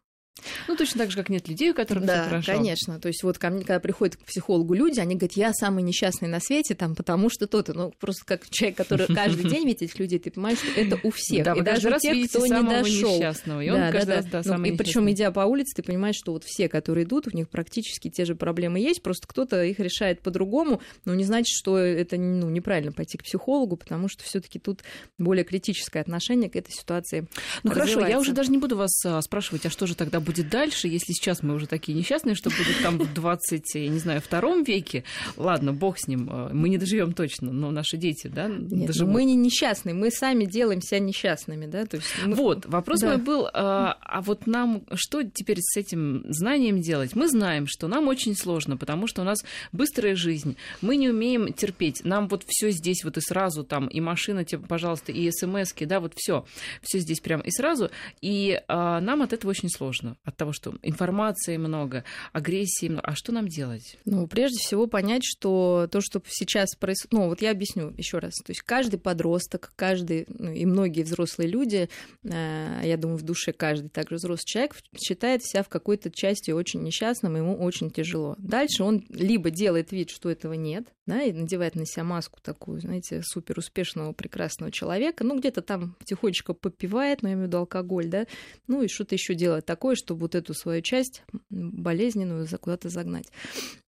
Ну, 0.67 0.76
точно 0.76 0.99
так 0.99 1.11
же, 1.11 1.17
как 1.17 1.29
нет 1.29 1.49
людей, 1.49 1.71
у 1.71 1.75
которых 1.75 2.05
да, 2.05 2.23
все 2.23 2.31
хорошо. 2.31 2.53
конечно. 2.53 2.99
То 2.99 3.09
есть 3.09 3.23
вот 3.23 3.38
ко 3.38 3.50
мне, 3.50 3.61
когда 3.61 3.79
приходят 3.81 4.17
к 4.17 4.25
психологу 4.25 4.75
люди, 4.75 4.99
они 4.99 5.14
говорят, 5.14 5.37
я 5.37 5.53
самый 5.53 5.83
несчастный 5.83 6.29
на 6.29 6.41
свете, 6.41 6.75
там, 6.75 6.95
потому 6.95 7.31
что 7.31 7.47
то-то. 7.47 7.73
Ну, 7.73 7.93
просто 7.99 8.25
как 8.25 8.49
человек, 8.50 8.76
который 8.76 9.07
каждый 9.07 9.49
день 9.49 9.64
видит 9.64 9.83
этих 9.83 9.99
людей, 9.99 10.19
ты 10.19 10.31
понимаешь, 10.31 10.59
что 10.59 10.81
это 10.81 10.99
у 11.03 11.11
всех. 11.11 11.45
Да, 11.45 11.55
и 11.55 11.61
даже 11.61 11.88
раз 11.88 12.03
тех, 12.03 12.29
кто 12.29 12.47
не 12.47 12.62
дошел. 12.62 13.21
И 13.61 13.71
он 13.71 13.79
да, 13.79 13.93
каждый 13.93 14.07
да, 14.07 14.17
раз, 14.17 14.47
да, 14.47 14.59
ну, 14.59 14.64
И 14.64 14.76
причем 14.76 15.11
идя 15.11 15.31
по 15.31 15.41
улице, 15.41 15.75
ты 15.76 15.83
понимаешь, 15.83 16.17
что 16.17 16.33
вот 16.33 16.45
все, 16.45 16.69
которые 16.69 17.05
идут, 17.05 17.29
у 17.29 17.37
них 17.37 17.49
практически 17.49 18.11
те 18.11 18.25
же 18.25 18.35
проблемы 18.35 18.81
есть, 18.81 19.03
просто 19.03 19.26
кто-то 19.26 19.62
их 19.62 19.79
решает 19.79 20.21
по-другому, 20.21 20.81
но 21.05 21.14
не 21.14 21.25
значит, 21.25 21.55
что 21.57 21.79
это 21.79 22.17
ну, 22.17 22.50
неправильно 22.50 22.93
пойти 22.93 23.19
к 23.19 23.23
психологу, 23.23 23.76
потому 23.76 24.09
что 24.09 24.25
все-таки 24.25 24.59
тут 24.59 24.83
более 25.19 25.45
критическое 25.45 26.00
отношение 26.00 26.50
к 26.50 26.57
этой 26.57 26.73
ситуации. 26.73 27.26
Ну 27.62 27.71
хорошо, 27.71 28.07
я 28.07 28.19
уже 28.19 28.33
даже 28.33 28.50
не 28.50 28.59
буду 28.59 28.76
вас 28.76 29.05
а, 29.05 29.21
спрашивать, 29.23 29.67
а 29.67 29.71
что 29.71 29.87
же 29.87 29.95
тогда 29.95 30.21
будет 30.25 30.49
дальше, 30.49 30.88
если 30.88 31.12
сейчас 31.12 31.43
мы 31.43 31.54
уже 31.54 31.66
такие 31.66 31.97
несчастные, 31.97 32.35
что 32.35 32.50
будет 32.50 32.83
там 32.83 32.99
в 32.99 33.12
20, 33.12 33.75
я 33.75 33.88
не 33.88 33.99
знаю, 33.99 34.21
втором 34.21 34.64
веке, 34.64 35.04
ладно, 35.37 35.73
бог 35.73 35.99
с 35.99 36.09
ним, 36.09 36.28
э, 36.31 36.52
мы 36.52 36.69
не 36.69 36.78
доживем 36.78 37.12
точно, 37.12 37.52
но 37.52 37.71
наши 37.71 37.97
дети, 37.97 38.26
да, 38.26 38.49
Нет, 38.49 38.87
доживут. 38.87 39.12
Мы 39.12 39.25
не 39.25 39.35
несчастные, 39.35 39.95
мы 39.95 40.11
сами 40.11 40.45
делаем 40.45 40.81
себя 40.81 40.99
несчастными, 41.00 41.66
да, 41.66 41.87
то 41.87 41.97
есть... 41.97 42.09
Мы... 42.25 42.35
Вот, 42.35 42.66
вопрос 42.66 43.00
да. 43.00 43.09
мой 43.09 43.16
был, 43.19 43.49
а, 43.52 43.97
а 44.00 44.21
вот 44.23 44.47
нам 44.47 44.83
что 44.95 45.23
теперь 45.23 45.59
с 45.61 45.76
этим 45.76 46.25
знанием 46.28 46.81
делать? 46.81 47.14
Мы 47.14 47.28
знаем, 47.28 47.66
что 47.66 47.89
нам 47.89 48.08
очень 48.08 48.37
сложно, 48.37 48.76
потому 48.76 49.06
что 49.06 49.23
у 49.23 49.25
нас 49.25 49.45
быстрая 49.73 50.17
жизнь, 50.17 50.56
мы 50.80 50.97
не 50.97 51.08
умеем 51.08 51.52
терпеть, 51.52 52.04
нам 52.04 52.28
вот 52.28 52.45
все 52.47 52.71
здесь 52.71 53.04
вот 53.04 53.17
и 53.17 53.21
сразу 53.21 53.65
там, 53.65 53.89
и 53.89 54.00
машина, 54.00 54.45
тебе, 54.45 54.63
пожалуйста, 54.67 55.13
и 55.13 55.30
смс 55.30 55.73
да, 55.80 56.00
вот 56.00 56.13
все, 56.17 56.45
все 56.82 56.99
здесь 56.99 57.21
прям 57.21 57.41
и 57.41 57.50
сразу, 57.50 57.91
и 58.21 58.60
а, 58.69 59.00
нам 59.00 59.23
от 59.23 59.32
этого 59.32 59.50
очень 59.50 59.69
сложно, 59.69 60.14
от 60.25 60.37
того, 60.37 60.53
что 60.53 60.75
информации 60.83 61.57
много, 61.57 62.05
агрессии 62.33 62.89
много. 62.89 63.09
А 63.09 63.15
что 63.15 63.33
нам 63.33 63.49
делать? 63.49 63.99
Ну, 64.05 64.27
прежде 64.27 64.59
всего 64.59 64.87
понять, 64.87 65.23
что 65.25 65.89
то, 65.91 66.00
что 66.00 66.23
сейчас 66.29 66.75
происходит... 66.77 67.13
Ну, 67.13 67.29
вот 67.29 67.43
я 67.43 67.50
объясню 67.50 67.93
еще 67.97 68.19
раз. 68.19 68.35
То 68.35 68.50
есть 68.50 68.63
каждый 68.63 68.99
подросток, 68.99 69.73
каждый, 69.77 70.27
ну, 70.29 70.50
и 70.50 70.65
многие 70.67 71.03
взрослые 71.03 71.49
люди, 71.49 71.89
э, 72.23 72.81
я 72.85 72.97
думаю, 72.97 73.19
в 73.19 73.23
душе 73.23 73.53
каждый 73.53 73.89
также 73.89 74.17
взрослый 74.17 74.45
человек 74.47 74.77
считает 74.97 75.45
себя 75.45 75.63
в 75.63 75.69
какой-то 75.69 76.11
части 76.11 76.50
очень 76.50 76.83
несчастным, 76.83 77.37
ему 77.37 77.57
очень 77.57 77.91
тяжело. 77.91 78.37
Дальше 78.39 78.83
он 78.83 79.05
либо 79.09 79.50
делает 79.50 79.93
вид, 79.93 80.11
что 80.11 80.31
этого 80.31 80.55
нет, 80.55 80.87
да, 81.07 81.23
и 81.23 81.33
надевает 81.33 81.75
на 81.75 81.87
себя 81.87 82.05
маску 82.05 82.41
такую, 82.43 82.81
знаете, 82.81 83.23
супер 83.23 83.59
успешного, 83.59 84.13
прекрасного 84.13 84.73
человека, 84.73 85.25
ну, 85.25 85.39
где-то 85.39 85.63
там 85.63 85.97
тихонечко 86.05 86.55
попивает, 86.55 87.23
ну, 87.23 87.29
я 87.29 87.35
имею 87.35 87.47
в 87.47 87.49
виду 87.49 87.59
алкоголь, 87.59 88.09
да, 88.09 88.27
ну, 88.67 88.83
и 88.83 88.89
что-то 88.89 89.15
еще 89.15 89.35
делает 89.35 89.67
такое, 89.67 89.97
чтобы 90.04 90.21
вот 90.23 90.34
эту 90.34 90.54
свою 90.54 90.82
часть 90.82 91.23
болезненную 91.50 92.47
куда-то 92.60 92.88
загнать. 92.88 93.28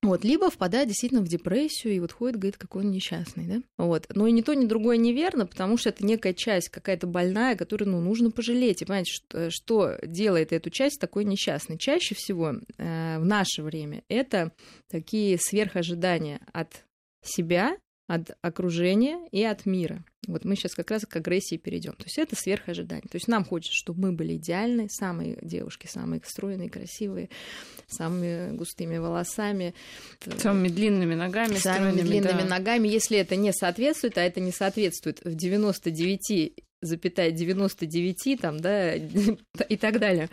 Вот, 0.03 0.25
либо 0.25 0.51
впадает 0.51 0.89
действительно 0.89 1.21
в 1.21 1.29
депрессию 1.29 1.95
и 1.95 2.01
вот 2.01 2.13
ходит, 2.13 2.39
говорит, 2.39 2.57
какой 2.57 2.85
он 2.85 2.91
несчастный, 2.91 3.47
да. 3.47 3.63
Вот, 3.77 4.07
но 4.15 4.27
и 4.27 4.33
ни 4.33 4.41
то, 4.41 4.55
ни 4.55 4.67
другое 4.67 4.97
неверно, 4.97 5.47
потому 5.47 5.77
что 5.77 5.91
это 5.91 6.05
некая 6.05 6.33
часть 6.33 6.71
какая-то 6.71 7.07
больная, 7.07 7.55
которую, 7.55 7.91
ну, 7.91 8.01
нужно 8.01 8.31
пожалеть 8.31 8.83
и 8.83 8.85
понять, 8.85 9.09
что, 9.09 9.51
что 9.51 9.99
делает 10.03 10.53
эту 10.53 10.71
часть 10.71 11.01
такой 11.01 11.25
несчастной. 11.25 11.79
Чаще 11.79 12.15
всего 12.15 12.55
э, 12.79 13.19
в 13.19 13.25
наше 13.25 13.63
время 13.63 14.03
это 14.09 14.53
такие 14.89 15.39
сверхожидания 15.39 16.41
от 16.53 16.85
себя, 17.23 17.77
от 18.07 18.37
окружения 18.41 19.19
и 19.33 19.43
от 19.43 19.67
мира. 19.67 20.05
Вот 20.27 20.45
мы 20.45 20.57
сейчас 20.57 20.75
как 20.75 20.91
раз 20.91 21.05
к 21.07 21.17
агрессии 21.17 21.57
перейдем. 21.57 21.93
То 21.93 22.05
есть 22.05 22.19
это 22.19 22.35
сверхожидание. 22.37 23.09
То 23.09 23.17
есть 23.17 23.29
нам 23.29 23.45
хочется, 23.45 23.77
чтобы 23.77 24.03
мы 24.03 24.13
были 24.13 24.37
идеальны, 24.37 24.89
самые 24.91 25.39
девушки, 25.43 25.87
самые 25.87 26.21
стройные, 26.25 26.69
красивые, 26.69 27.31
самыми 27.87 28.57
густыми 28.57 28.99
волосами. 28.99 29.75
Самыми 30.39 30.69
длинными 30.69 31.15
ногами, 31.15 31.55
самыми 31.55 32.01
длинными 32.01 32.43
да. 32.43 32.49
ногами. 32.49 32.89
Если 32.89 33.19
это 33.19 33.37
не 33.37 33.53
соответствует, 33.53 34.19
а 34.19 34.23
это 34.23 34.41
не 34.41 34.53
соответствует 34.53 35.21
в 35.25 35.35
99 35.35 36.53
запятая 36.53 36.66
99 36.83 38.41
там, 38.41 38.61
да, 38.61 38.95
и 39.69 39.77
так 39.77 39.99
далее 39.99 40.29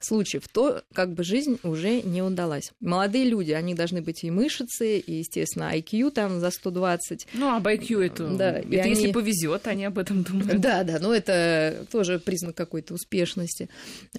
случаев, 0.00 0.48
то 0.48 0.82
как 0.92 1.12
бы 1.12 1.24
жизнь 1.24 1.58
уже 1.62 2.02
не 2.02 2.22
удалась. 2.22 2.72
Молодые 2.80 3.24
люди, 3.24 3.52
они 3.52 3.74
должны 3.74 4.02
быть 4.02 4.24
и 4.24 4.30
мышцы, 4.30 4.98
и, 4.98 5.18
естественно, 5.18 5.74
IQ 5.74 6.10
там 6.10 6.40
за 6.40 6.50
120. 6.50 7.28
Ну, 7.34 7.56
об 7.56 7.66
IQ 7.66 8.04
это, 8.04 8.28
да, 8.28 8.58
это 8.58 8.82
они... 8.82 8.90
если 8.90 9.12
повезет, 9.12 9.66
они 9.66 9.84
об 9.84 9.98
этом 9.98 10.22
думают. 10.22 10.60
Да, 10.60 10.84
да, 10.84 10.98
но 11.00 11.14
это 11.14 11.86
тоже 11.90 12.18
признак 12.18 12.56
какой-то 12.56 12.94
успешности. 12.94 13.68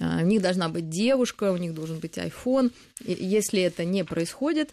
А, 0.00 0.20
у 0.22 0.26
них 0.26 0.42
должна 0.42 0.68
быть 0.68 0.88
девушка, 0.88 1.52
у 1.52 1.56
них 1.56 1.74
должен 1.74 1.98
быть 1.98 2.18
iPhone. 2.18 2.72
И 3.04 3.12
если 3.12 3.60
это 3.62 3.84
не 3.84 4.04
происходит, 4.04 4.70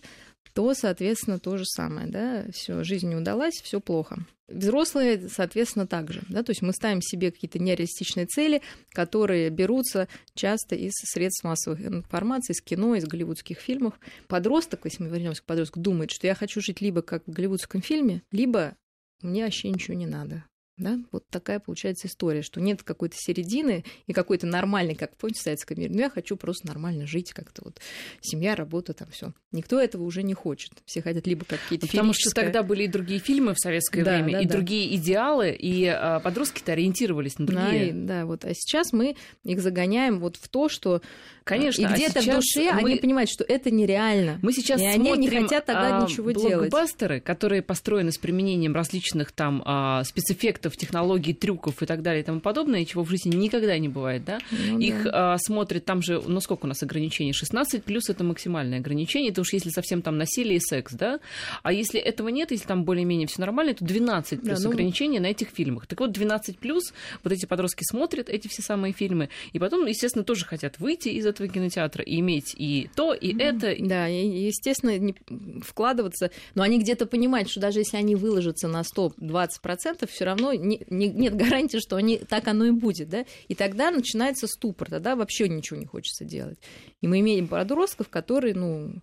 то, 0.53 0.73
соответственно, 0.73 1.39
то 1.39 1.57
же 1.57 1.65
самое, 1.65 2.07
да, 2.07 2.45
все, 2.53 2.83
жизнь 2.83 3.09
не 3.09 3.15
удалась, 3.15 3.55
все 3.61 3.79
плохо. 3.79 4.25
Взрослые, 4.47 5.27
соответственно, 5.27 5.87
также, 5.87 6.21
да, 6.29 6.43
то 6.43 6.51
есть 6.51 6.61
мы 6.61 6.71
ставим 6.71 7.01
себе 7.01 7.31
какие-то 7.31 7.57
нереалистичные 7.57 8.27
цели, 8.27 8.61
которые 8.91 9.49
берутся 9.49 10.07
часто 10.35 10.75
из 10.75 10.91
средств 10.93 11.43
массовой 11.43 11.87
информации, 11.87 12.53
из 12.53 12.61
кино, 12.61 12.95
из 12.95 13.05
голливудских 13.05 13.57
фильмов. 13.59 13.99
Подросток, 14.27 14.81
если 14.83 15.03
мы 15.03 15.09
вернемся 15.09 15.41
к 15.41 15.45
подростку, 15.45 15.79
думает, 15.79 16.11
что 16.11 16.27
я 16.27 16.35
хочу 16.35 16.61
жить 16.61 16.79
либо 16.79 17.01
как 17.01 17.25
в 17.25 17.31
голливудском 17.31 17.81
фильме, 17.81 18.21
либо 18.31 18.75
мне 19.21 19.43
вообще 19.43 19.69
ничего 19.69 19.97
не 19.97 20.05
надо. 20.05 20.43
Да? 20.77 20.99
Вот 21.11 21.25
такая 21.29 21.59
получается 21.59 22.07
история, 22.07 22.41
что 22.41 22.59
нет 22.59 22.83
какой-то 22.83 23.15
середины 23.17 23.85
и 24.07 24.13
какой-то 24.13 24.45
нормальной, 24.45 24.95
как 24.95 25.15
помните, 25.15 25.39
в 25.39 25.43
советском 25.43 25.79
мире. 25.79 25.93
Ну, 25.93 25.99
я 25.99 26.09
хочу 26.09 26.35
просто 26.35 26.67
нормально 26.67 27.07
жить, 27.07 27.31
как-то 27.31 27.61
вот 27.63 27.79
семья, 28.21 28.55
работа, 28.55 28.93
там 28.93 29.07
все. 29.09 29.33
Никто 29.53 29.79
этого 29.79 30.03
уже 30.03 30.21
не 30.21 30.33
хочет. 30.33 30.71
Все 30.85 31.01
хотят 31.01 31.27
либо 31.27 31.45
какие-то 31.45 31.85
ну, 31.85 31.91
Потому 31.91 32.13
что 32.13 32.29
тогда 32.31 32.61
были 32.61 32.83
и 32.83 32.87
другие 32.87 33.21
фильмы 33.21 33.53
в 33.53 33.59
советское 33.59 34.03
да, 34.03 34.17
время, 34.17 34.33
да, 34.33 34.41
и 34.41 34.45
да. 34.45 34.53
другие 34.53 34.95
идеалы, 34.95 35.51
и 35.51 35.85
а, 35.85 36.19
подростки-то 36.19 36.73
ориентировались 36.73 37.39
на 37.39 37.45
другие. 37.45 37.93
Да, 37.93 38.19
да, 38.19 38.25
вот. 38.25 38.43
А 38.43 38.53
сейчас 38.53 38.91
мы 38.91 39.15
их 39.45 39.61
загоняем 39.61 40.19
вот 40.19 40.35
в 40.35 40.49
то, 40.49 40.67
что 40.67 41.01
Конечно, 41.45 41.83
и 41.83 41.85
а 41.85 41.93
где-то 41.93 42.19
а 42.19 42.23
в 42.23 42.25
душе 42.25 42.73
мы... 42.73 42.79
они 42.79 42.95
понимают, 42.95 43.29
что 43.29 43.43
это 43.43 43.69
нереально. 43.69 44.39
Мы 44.41 44.51
сейчас 44.51 44.81
и 44.81 44.85
они 44.85 45.11
не 45.11 45.29
хотят 45.29 45.67
тогда 45.67 45.99
а, 45.99 46.03
ничего 46.03 46.31
делать. 46.31 46.71
Блокбастеры, 46.71 47.19
которые 47.19 47.61
построены 47.61 48.11
с 48.11 48.17
применением 48.17 48.73
различных 48.73 49.31
там 49.31 49.61
а, 49.63 50.03
спецэффектов, 50.03 50.64
технологий, 50.73 51.33
трюков 51.33 51.81
и 51.81 51.85
так 51.85 52.01
далее 52.01 52.21
и 52.21 52.25
тому 52.25 52.39
подобное, 52.39 52.85
чего 52.85 53.03
в 53.03 53.09
жизни 53.09 53.35
никогда 53.35 53.77
не 53.77 53.89
бывает, 53.89 54.23
да? 54.25 54.39
Ну, 54.51 54.79
Их 54.79 55.03
да. 55.03 55.33
А, 55.33 55.37
смотрят 55.37 55.85
там 55.85 56.01
же, 56.01 56.21
ну 56.25 56.39
сколько 56.39 56.65
у 56.65 56.67
нас 56.67 56.81
ограничений? 56.83 57.33
16 57.33 57.83
плюс 57.83 58.09
это 58.09 58.23
максимальное 58.23 58.79
ограничение, 58.79 59.31
это 59.31 59.41
уж 59.41 59.53
если 59.53 59.69
совсем 59.69 60.01
там 60.01 60.17
насилие 60.17 60.57
и 60.57 60.59
секс, 60.59 60.93
да? 60.93 61.19
А 61.63 61.71
если 61.71 61.99
этого 61.99 62.29
нет, 62.29 62.51
если 62.51 62.65
там 62.65 62.83
более-менее 62.83 63.27
все 63.27 63.41
нормально, 63.41 63.73
то 63.73 63.85
12 63.85 64.41
плюс 64.41 64.59
да, 64.59 64.63
ну... 64.63 64.71
ограничения 64.71 65.19
на 65.19 65.27
этих 65.27 65.49
фильмах. 65.49 65.87
Так 65.87 65.99
вот, 65.99 66.11
12 66.11 66.57
плюс, 66.57 66.93
вот 67.23 67.33
эти 67.33 67.45
подростки 67.45 67.83
смотрят 67.83 68.29
эти 68.29 68.47
все 68.47 68.61
самые 68.61 68.93
фильмы, 68.93 69.29
и 69.53 69.59
потом, 69.59 69.85
естественно, 69.85 70.23
тоже 70.23 70.45
хотят 70.45 70.79
выйти 70.79 71.09
из 71.09 71.25
этого 71.25 71.49
кинотеатра 71.49 72.03
и 72.03 72.19
иметь 72.19 72.55
и 72.57 72.89
то, 72.95 73.13
и 73.13 73.33
mm-hmm. 73.33 73.43
это. 73.43 73.75
Да, 73.79 74.07
и, 74.07 74.47
естественно, 74.47 74.97
не 74.97 75.15
вкладываться, 75.61 76.31
но 76.53 76.63
они 76.63 76.79
где-то 76.79 77.05
понимают, 77.05 77.49
что 77.49 77.59
даже 77.59 77.79
если 77.79 77.97
они 77.97 78.15
выложатся 78.15 78.67
на 78.67 78.81
120%, 78.81 80.07
все 80.09 80.25
равно 80.25 80.51
не, 80.57 80.85
не, 80.89 81.09
нет 81.09 81.35
гарантии, 81.35 81.77
что 81.77 81.95
они, 81.95 82.17
так 82.17 82.47
оно 82.47 82.65
и 82.65 82.71
будет, 82.71 83.09
да, 83.09 83.25
и 83.47 83.55
тогда 83.55 83.91
начинается 83.91 84.47
ступор, 84.47 84.89
тогда 84.89 85.15
вообще 85.15 85.47
ничего 85.49 85.79
не 85.79 85.85
хочется 85.85 86.25
делать. 86.25 86.59
И 87.01 87.07
мы 87.07 87.19
имеем 87.19 87.47
подростков, 87.47 88.09
которые, 88.09 88.53
ну, 88.55 89.01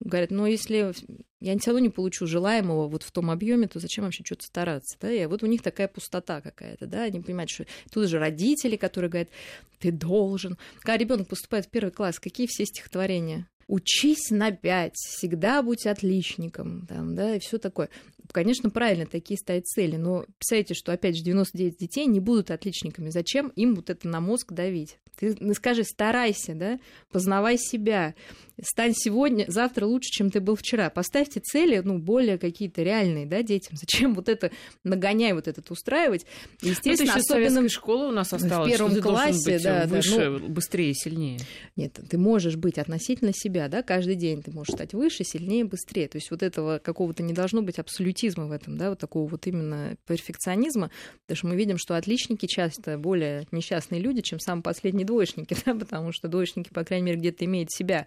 говорят, 0.00 0.30
ну, 0.30 0.46
если 0.46 0.92
я 1.40 1.58
все 1.58 1.70
равно 1.70 1.80
не 1.80 1.88
получу 1.88 2.26
желаемого 2.26 2.88
вот 2.88 3.02
в 3.02 3.10
том 3.10 3.30
объеме, 3.30 3.68
то 3.68 3.80
зачем 3.80 4.04
вообще 4.04 4.24
что-то 4.24 4.44
стараться, 4.44 4.96
да, 5.00 5.10
и 5.10 5.26
вот 5.26 5.42
у 5.42 5.46
них 5.46 5.62
такая 5.62 5.88
пустота 5.88 6.40
какая-то, 6.40 6.86
да, 6.86 7.04
они 7.04 7.20
понимают, 7.20 7.50
что 7.50 7.66
тут 7.92 8.08
же 8.08 8.18
родители, 8.18 8.76
которые 8.76 9.10
говорят, 9.10 9.30
ты 9.78 9.92
должен. 9.92 10.58
Когда 10.80 10.96
ребенок 10.96 11.28
поступает 11.28 11.66
в 11.66 11.70
первый 11.70 11.90
класс, 11.90 12.18
какие 12.18 12.46
все 12.46 12.64
стихотворения? 12.64 13.48
учись 13.68 14.30
на 14.30 14.50
пять, 14.50 14.94
всегда 14.96 15.62
будь 15.62 15.86
отличником, 15.86 16.86
там, 16.86 17.14
да, 17.14 17.36
и 17.36 17.38
все 17.38 17.58
такое. 17.58 17.90
Конечно, 18.32 18.70
правильно, 18.70 19.06
такие 19.06 19.38
ставят 19.38 19.66
цели, 19.66 19.96
но 19.96 20.24
представьте, 20.38 20.74
что, 20.74 20.92
опять 20.92 21.16
же, 21.16 21.22
99 21.22 21.78
детей 21.78 22.06
не 22.06 22.20
будут 22.20 22.50
отличниками. 22.50 23.10
Зачем 23.10 23.48
им 23.56 23.74
вот 23.74 23.90
это 23.90 24.06
на 24.08 24.20
мозг 24.20 24.52
давить? 24.52 24.98
Ты 25.18 25.36
ну, 25.40 25.52
скажи, 25.54 25.82
старайся, 25.82 26.54
да, 26.54 26.78
познавай 27.10 27.58
себя, 27.58 28.14
стань 28.62 28.94
сегодня, 28.94 29.44
завтра 29.48 29.86
лучше, 29.86 30.10
чем 30.10 30.30
ты 30.30 30.40
был 30.40 30.54
вчера. 30.54 30.90
Поставьте 30.90 31.40
цели, 31.40 31.80
ну, 31.84 31.98
более 31.98 32.38
какие-то 32.38 32.82
реальные, 32.82 33.26
да, 33.26 33.42
детям. 33.42 33.76
Зачем 33.76 34.14
вот 34.14 34.28
это, 34.28 34.50
нагоняй 34.84 35.32
вот 35.32 35.48
этот 35.48 35.70
устраивать? 35.70 36.24
Естественно, 36.62 37.14
ну, 37.14 37.20
особенно... 37.20 37.68
школа 37.68 38.08
у 38.08 38.12
нас 38.12 38.32
осталась, 38.32 38.68
в 38.68 38.76
первом 38.76 38.92
что 38.92 39.02
классе, 39.02 39.54
быть 39.54 39.62
да, 39.62 39.86
выше, 39.86 40.16
да, 40.16 40.30
ну, 40.30 40.48
быстрее, 40.48 40.94
сильнее. 40.94 41.40
Нет, 41.76 41.98
ты 42.08 42.16
можешь 42.16 42.56
быть 42.56 42.78
относительно 42.78 43.32
себя, 43.34 43.68
да, 43.68 43.82
каждый 43.82 44.14
день 44.14 44.42
ты 44.42 44.52
можешь 44.52 44.74
стать 44.74 44.94
выше, 44.94 45.24
сильнее, 45.24 45.64
быстрее. 45.64 46.08
То 46.08 46.16
есть 46.16 46.30
вот 46.30 46.42
этого 46.42 46.78
какого-то 46.78 47.22
не 47.22 47.32
должно 47.32 47.62
быть 47.62 47.78
абсолютизма 48.18 48.46
в 48.46 48.52
этом, 48.52 48.76
да, 48.76 48.90
вот 48.90 48.98
такого 48.98 49.28
вот 49.28 49.46
именно 49.46 49.96
перфекционизма, 50.06 50.90
потому 51.22 51.36
что 51.36 51.46
мы 51.46 51.56
видим, 51.56 51.78
что 51.78 51.96
отличники 51.96 52.46
часто 52.46 52.98
более 52.98 53.46
несчастные 53.52 54.00
люди, 54.00 54.22
чем 54.22 54.40
самые 54.40 54.62
последние 54.62 55.06
двоечники, 55.06 55.56
да, 55.64 55.74
потому 55.74 56.12
что 56.12 56.28
двоечники, 56.28 56.70
по 56.70 56.84
крайней 56.84 57.06
мере, 57.06 57.18
где-то 57.18 57.44
имеют 57.44 57.70
себя 57.70 58.06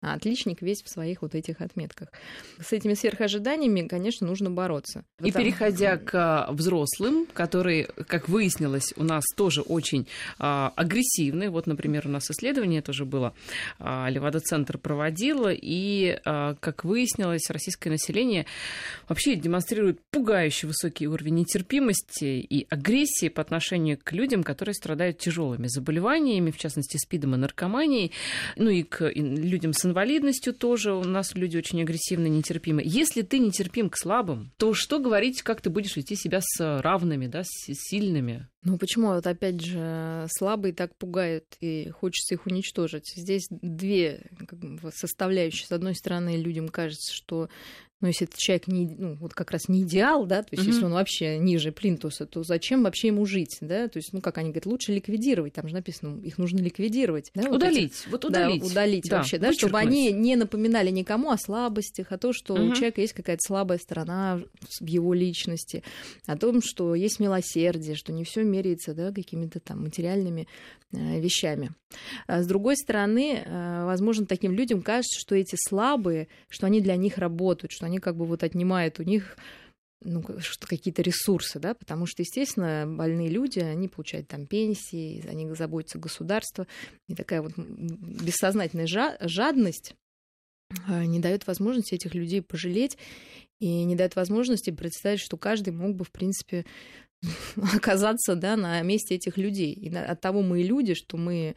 а 0.00 0.14
отличник 0.14 0.62
весь 0.62 0.82
в 0.82 0.88
своих 0.88 1.22
вот 1.22 1.34
этих 1.34 1.60
отметках. 1.60 2.08
С 2.60 2.72
этими 2.72 2.94
сверхожиданиями, 2.94 3.86
конечно, 3.88 4.26
нужно 4.26 4.50
бороться. 4.50 5.04
И 5.20 5.26
Потому... 5.26 5.44
переходя 5.44 5.96
к 5.96 6.10
а, 6.14 6.52
взрослым, 6.52 7.26
которые, 7.32 7.86
как 8.06 8.28
выяснилось, 8.28 8.94
у 8.96 9.02
нас 9.02 9.24
тоже 9.36 9.62
очень 9.62 10.06
а, 10.38 10.72
агрессивны. 10.76 11.50
Вот, 11.50 11.66
например, 11.66 12.06
у 12.06 12.10
нас 12.10 12.30
исследование 12.30 12.80
тоже 12.80 13.04
было, 13.04 13.34
а, 13.80 14.08
Левада-центр 14.08 14.78
проводила, 14.78 15.52
и, 15.52 16.20
а, 16.24 16.54
как 16.60 16.84
выяснилось, 16.84 17.50
российское 17.50 17.90
население 17.90 18.46
вообще 19.08 19.34
демонстрирует 19.34 20.00
пугающий 20.12 20.68
высокий 20.68 21.08
уровень 21.08 21.34
нетерпимости 21.36 22.24
и 22.24 22.66
агрессии 22.70 23.28
по 23.28 23.42
отношению 23.42 23.98
к 24.02 24.12
людям, 24.12 24.44
которые 24.44 24.74
страдают 24.74 25.18
тяжелыми 25.18 25.66
заболеваниями, 25.66 26.52
в 26.52 26.56
частности, 26.58 26.98
СПИДом 26.98 27.34
и 27.34 27.38
наркоманией, 27.38 28.12
ну 28.54 28.70
и 28.70 28.84
к 28.84 29.10
людям 29.10 29.72
с 29.72 29.87
инвалидностью 29.88 30.54
тоже 30.54 30.94
у 30.94 31.04
нас 31.04 31.34
люди 31.34 31.56
очень 31.56 31.82
агрессивны, 31.82 32.28
нетерпимы. 32.28 32.82
Если 32.84 33.22
ты 33.22 33.38
нетерпим 33.38 33.90
к 33.90 33.96
слабым, 33.96 34.52
то 34.56 34.74
что 34.74 34.98
говорить, 34.98 35.42
как 35.42 35.60
ты 35.60 35.70
будешь 35.70 35.96
вести 35.96 36.14
себя 36.16 36.40
с 36.42 36.80
равными, 36.82 37.26
да, 37.26 37.42
с 37.44 37.72
сильными? 37.72 38.48
Ну 38.62 38.76
почему 38.76 39.08
вот 39.08 39.26
опять 39.26 39.60
же 39.60 40.26
слабые 40.28 40.74
так 40.74 40.94
пугают 40.96 41.44
и 41.60 41.90
хочется 41.90 42.34
их 42.34 42.46
уничтожить? 42.46 43.12
Здесь 43.16 43.46
две 43.50 44.26
как 44.46 44.58
бы, 44.58 44.90
составляющие. 44.92 45.66
С 45.66 45.72
одной 45.72 45.94
стороны, 45.94 46.36
людям 46.36 46.68
кажется, 46.68 47.14
что 47.14 47.48
ну, 48.00 48.06
если 48.06 48.28
этот 48.28 48.38
человек 48.38 48.68
не, 48.68 48.86
ну, 48.86 49.16
вот 49.16 49.34
как 49.34 49.50
раз 49.50 49.68
не 49.68 49.82
идеал, 49.82 50.24
да, 50.24 50.42
то 50.42 50.50
есть 50.52 50.62
mm-hmm. 50.62 50.72
если 50.72 50.84
он 50.84 50.92
вообще 50.92 51.38
ниже 51.38 51.72
плинтуса, 51.72 52.26
то 52.26 52.44
зачем 52.44 52.84
вообще 52.84 53.08
ему 53.08 53.26
жить, 53.26 53.58
да, 53.60 53.88
то 53.88 53.98
есть, 53.98 54.12
ну, 54.12 54.20
как 54.20 54.38
они 54.38 54.50
говорят, 54.50 54.66
лучше 54.66 54.92
ликвидировать, 54.92 55.54
там 55.54 55.66
же 55.66 55.74
написано, 55.74 56.20
их 56.22 56.38
нужно 56.38 56.58
ликвидировать. 56.58 57.32
Да, 57.34 57.50
удалить, 57.50 57.92
вот, 57.92 58.02
эти, 58.04 58.10
вот 58.10 58.24
удалить. 58.24 58.60
Да, 58.60 58.66
удалить 58.66 59.08
да, 59.08 59.16
вообще, 59.16 59.38
да, 59.38 59.52
чтобы 59.52 59.78
они 59.78 60.12
не 60.12 60.36
напоминали 60.36 60.90
никому 60.90 61.30
о 61.30 61.38
слабостях, 61.38 62.12
о 62.12 62.18
том, 62.18 62.32
что 62.32 62.56
mm-hmm. 62.56 62.68
у 62.68 62.74
человека 62.74 63.00
есть 63.00 63.14
какая-то 63.14 63.42
слабая 63.44 63.78
сторона 63.78 64.40
в 64.80 64.86
его 64.86 65.12
личности, 65.12 65.82
о 66.26 66.36
том, 66.36 66.62
что 66.62 66.94
есть 66.94 67.18
милосердие, 67.18 67.96
что 67.96 68.12
не 68.12 68.22
все 68.22 68.44
меряется, 68.44 68.94
да, 68.94 69.12
какими-то 69.12 69.58
там 69.58 69.82
материальными 69.82 70.46
э, 70.92 71.20
вещами. 71.20 71.70
А 72.26 72.42
с 72.42 72.46
другой 72.46 72.76
стороны, 72.76 73.42
э, 73.44 73.84
возможно, 73.84 74.26
таким 74.26 74.52
людям 74.52 74.82
кажется, 74.82 75.18
что 75.18 75.34
эти 75.34 75.56
слабые, 75.56 76.28
что 76.48 76.66
они 76.66 76.80
для 76.80 76.96
них 76.96 77.18
работают, 77.18 77.72
что 77.72 77.86
они 77.88 77.98
как 77.98 78.16
бы 78.16 78.26
вот 78.26 78.42
отнимают 78.42 79.00
у 79.00 79.02
них 79.02 79.36
ну, 80.00 80.22
какие-то 80.22 81.02
ресурсы, 81.02 81.58
да, 81.58 81.74
потому 81.74 82.06
что, 82.06 82.22
естественно, 82.22 82.84
больные 82.86 83.28
люди, 83.28 83.58
они 83.58 83.88
получают 83.88 84.28
там 84.28 84.46
пенсии, 84.46 85.20
за 85.20 85.32
них 85.34 85.56
заботится 85.56 85.98
государство, 85.98 86.66
и 87.08 87.14
такая 87.14 87.42
вот 87.42 87.52
бессознательная 87.56 88.86
жадность 88.86 89.94
э, 90.88 91.04
не 91.04 91.18
дает 91.18 91.46
возможности 91.46 91.94
этих 91.94 92.14
людей 92.14 92.42
пожалеть 92.42 92.96
и 93.58 93.82
не 93.82 93.96
дает 93.96 94.14
возможности 94.14 94.70
представить, 94.70 95.20
что 95.20 95.36
каждый 95.36 95.72
мог 95.72 95.96
бы, 95.96 96.04
в 96.04 96.12
принципе, 96.12 96.64
оказаться 97.56 98.36
да, 98.36 98.56
на 98.56 98.80
месте 98.82 99.16
этих 99.16 99.36
людей. 99.36 99.72
И 99.72 99.92
от 99.92 100.20
того 100.20 100.42
мы 100.42 100.60
и 100.60 100.66
люди, 100.66 100.94
что 100.94 101.16
мы 101.16 101.56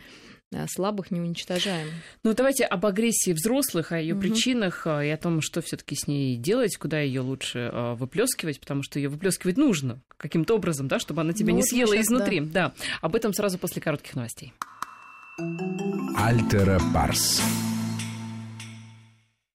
слабых 0.67 1.11
не 1.11 1.19
уничтожаем. 1.19 1.87
Ну, 2.23 2.33
давайте 2.33 2.65
об 2.65 2.85
агрессии 2.85 3.31
взрослых, 3.31 3.91
о 3.91 3.99
ее 3.99 4.13
угу. 4.13 4.21
причинах 4.21 4.85
а, 4.85 5.03
и 5.03 5.09
о 5.09 5.17
том, 5.17 5.41
что 5.41 5.61
все-таки 5.61 5.95
с 5.95 6.07
ней 6.07 6.37
делать, 6.37 6.77
куда 6.77 6.99
ее 6.99 7.21
лучше 7.21 7.69
а, 7.71 7.95
выплескивать, 7.95 8.59
потому 8.59 8.83
что 8.83 8.99
ее 8.99 9.09
выплескивать 9.09 9.57
нужно 9.57 10.01
каким-то 10.17 10.55
образом, 10.55 10.87
да, 10.87 10.99
чтобы 10.99 11.21
она 11.21 11.33
тебя 11.33 11.51
ну, 11.51 11.57
не 11.57 11.63
съела 11.63 11.93
сейчас, 11.93 12.05
изнутри. 12.05 12.39
Да. 12.41 12.69
да. 12.69 12.73
Об 13.01 13.15
этом 13.15 13.33
сразу 13.33 13.57
после 13.57 13.81
коротких 13.81 14.15
новостей. 14.15 14.53
Альтера 16.17 16.79
Парс. 16.93 17.41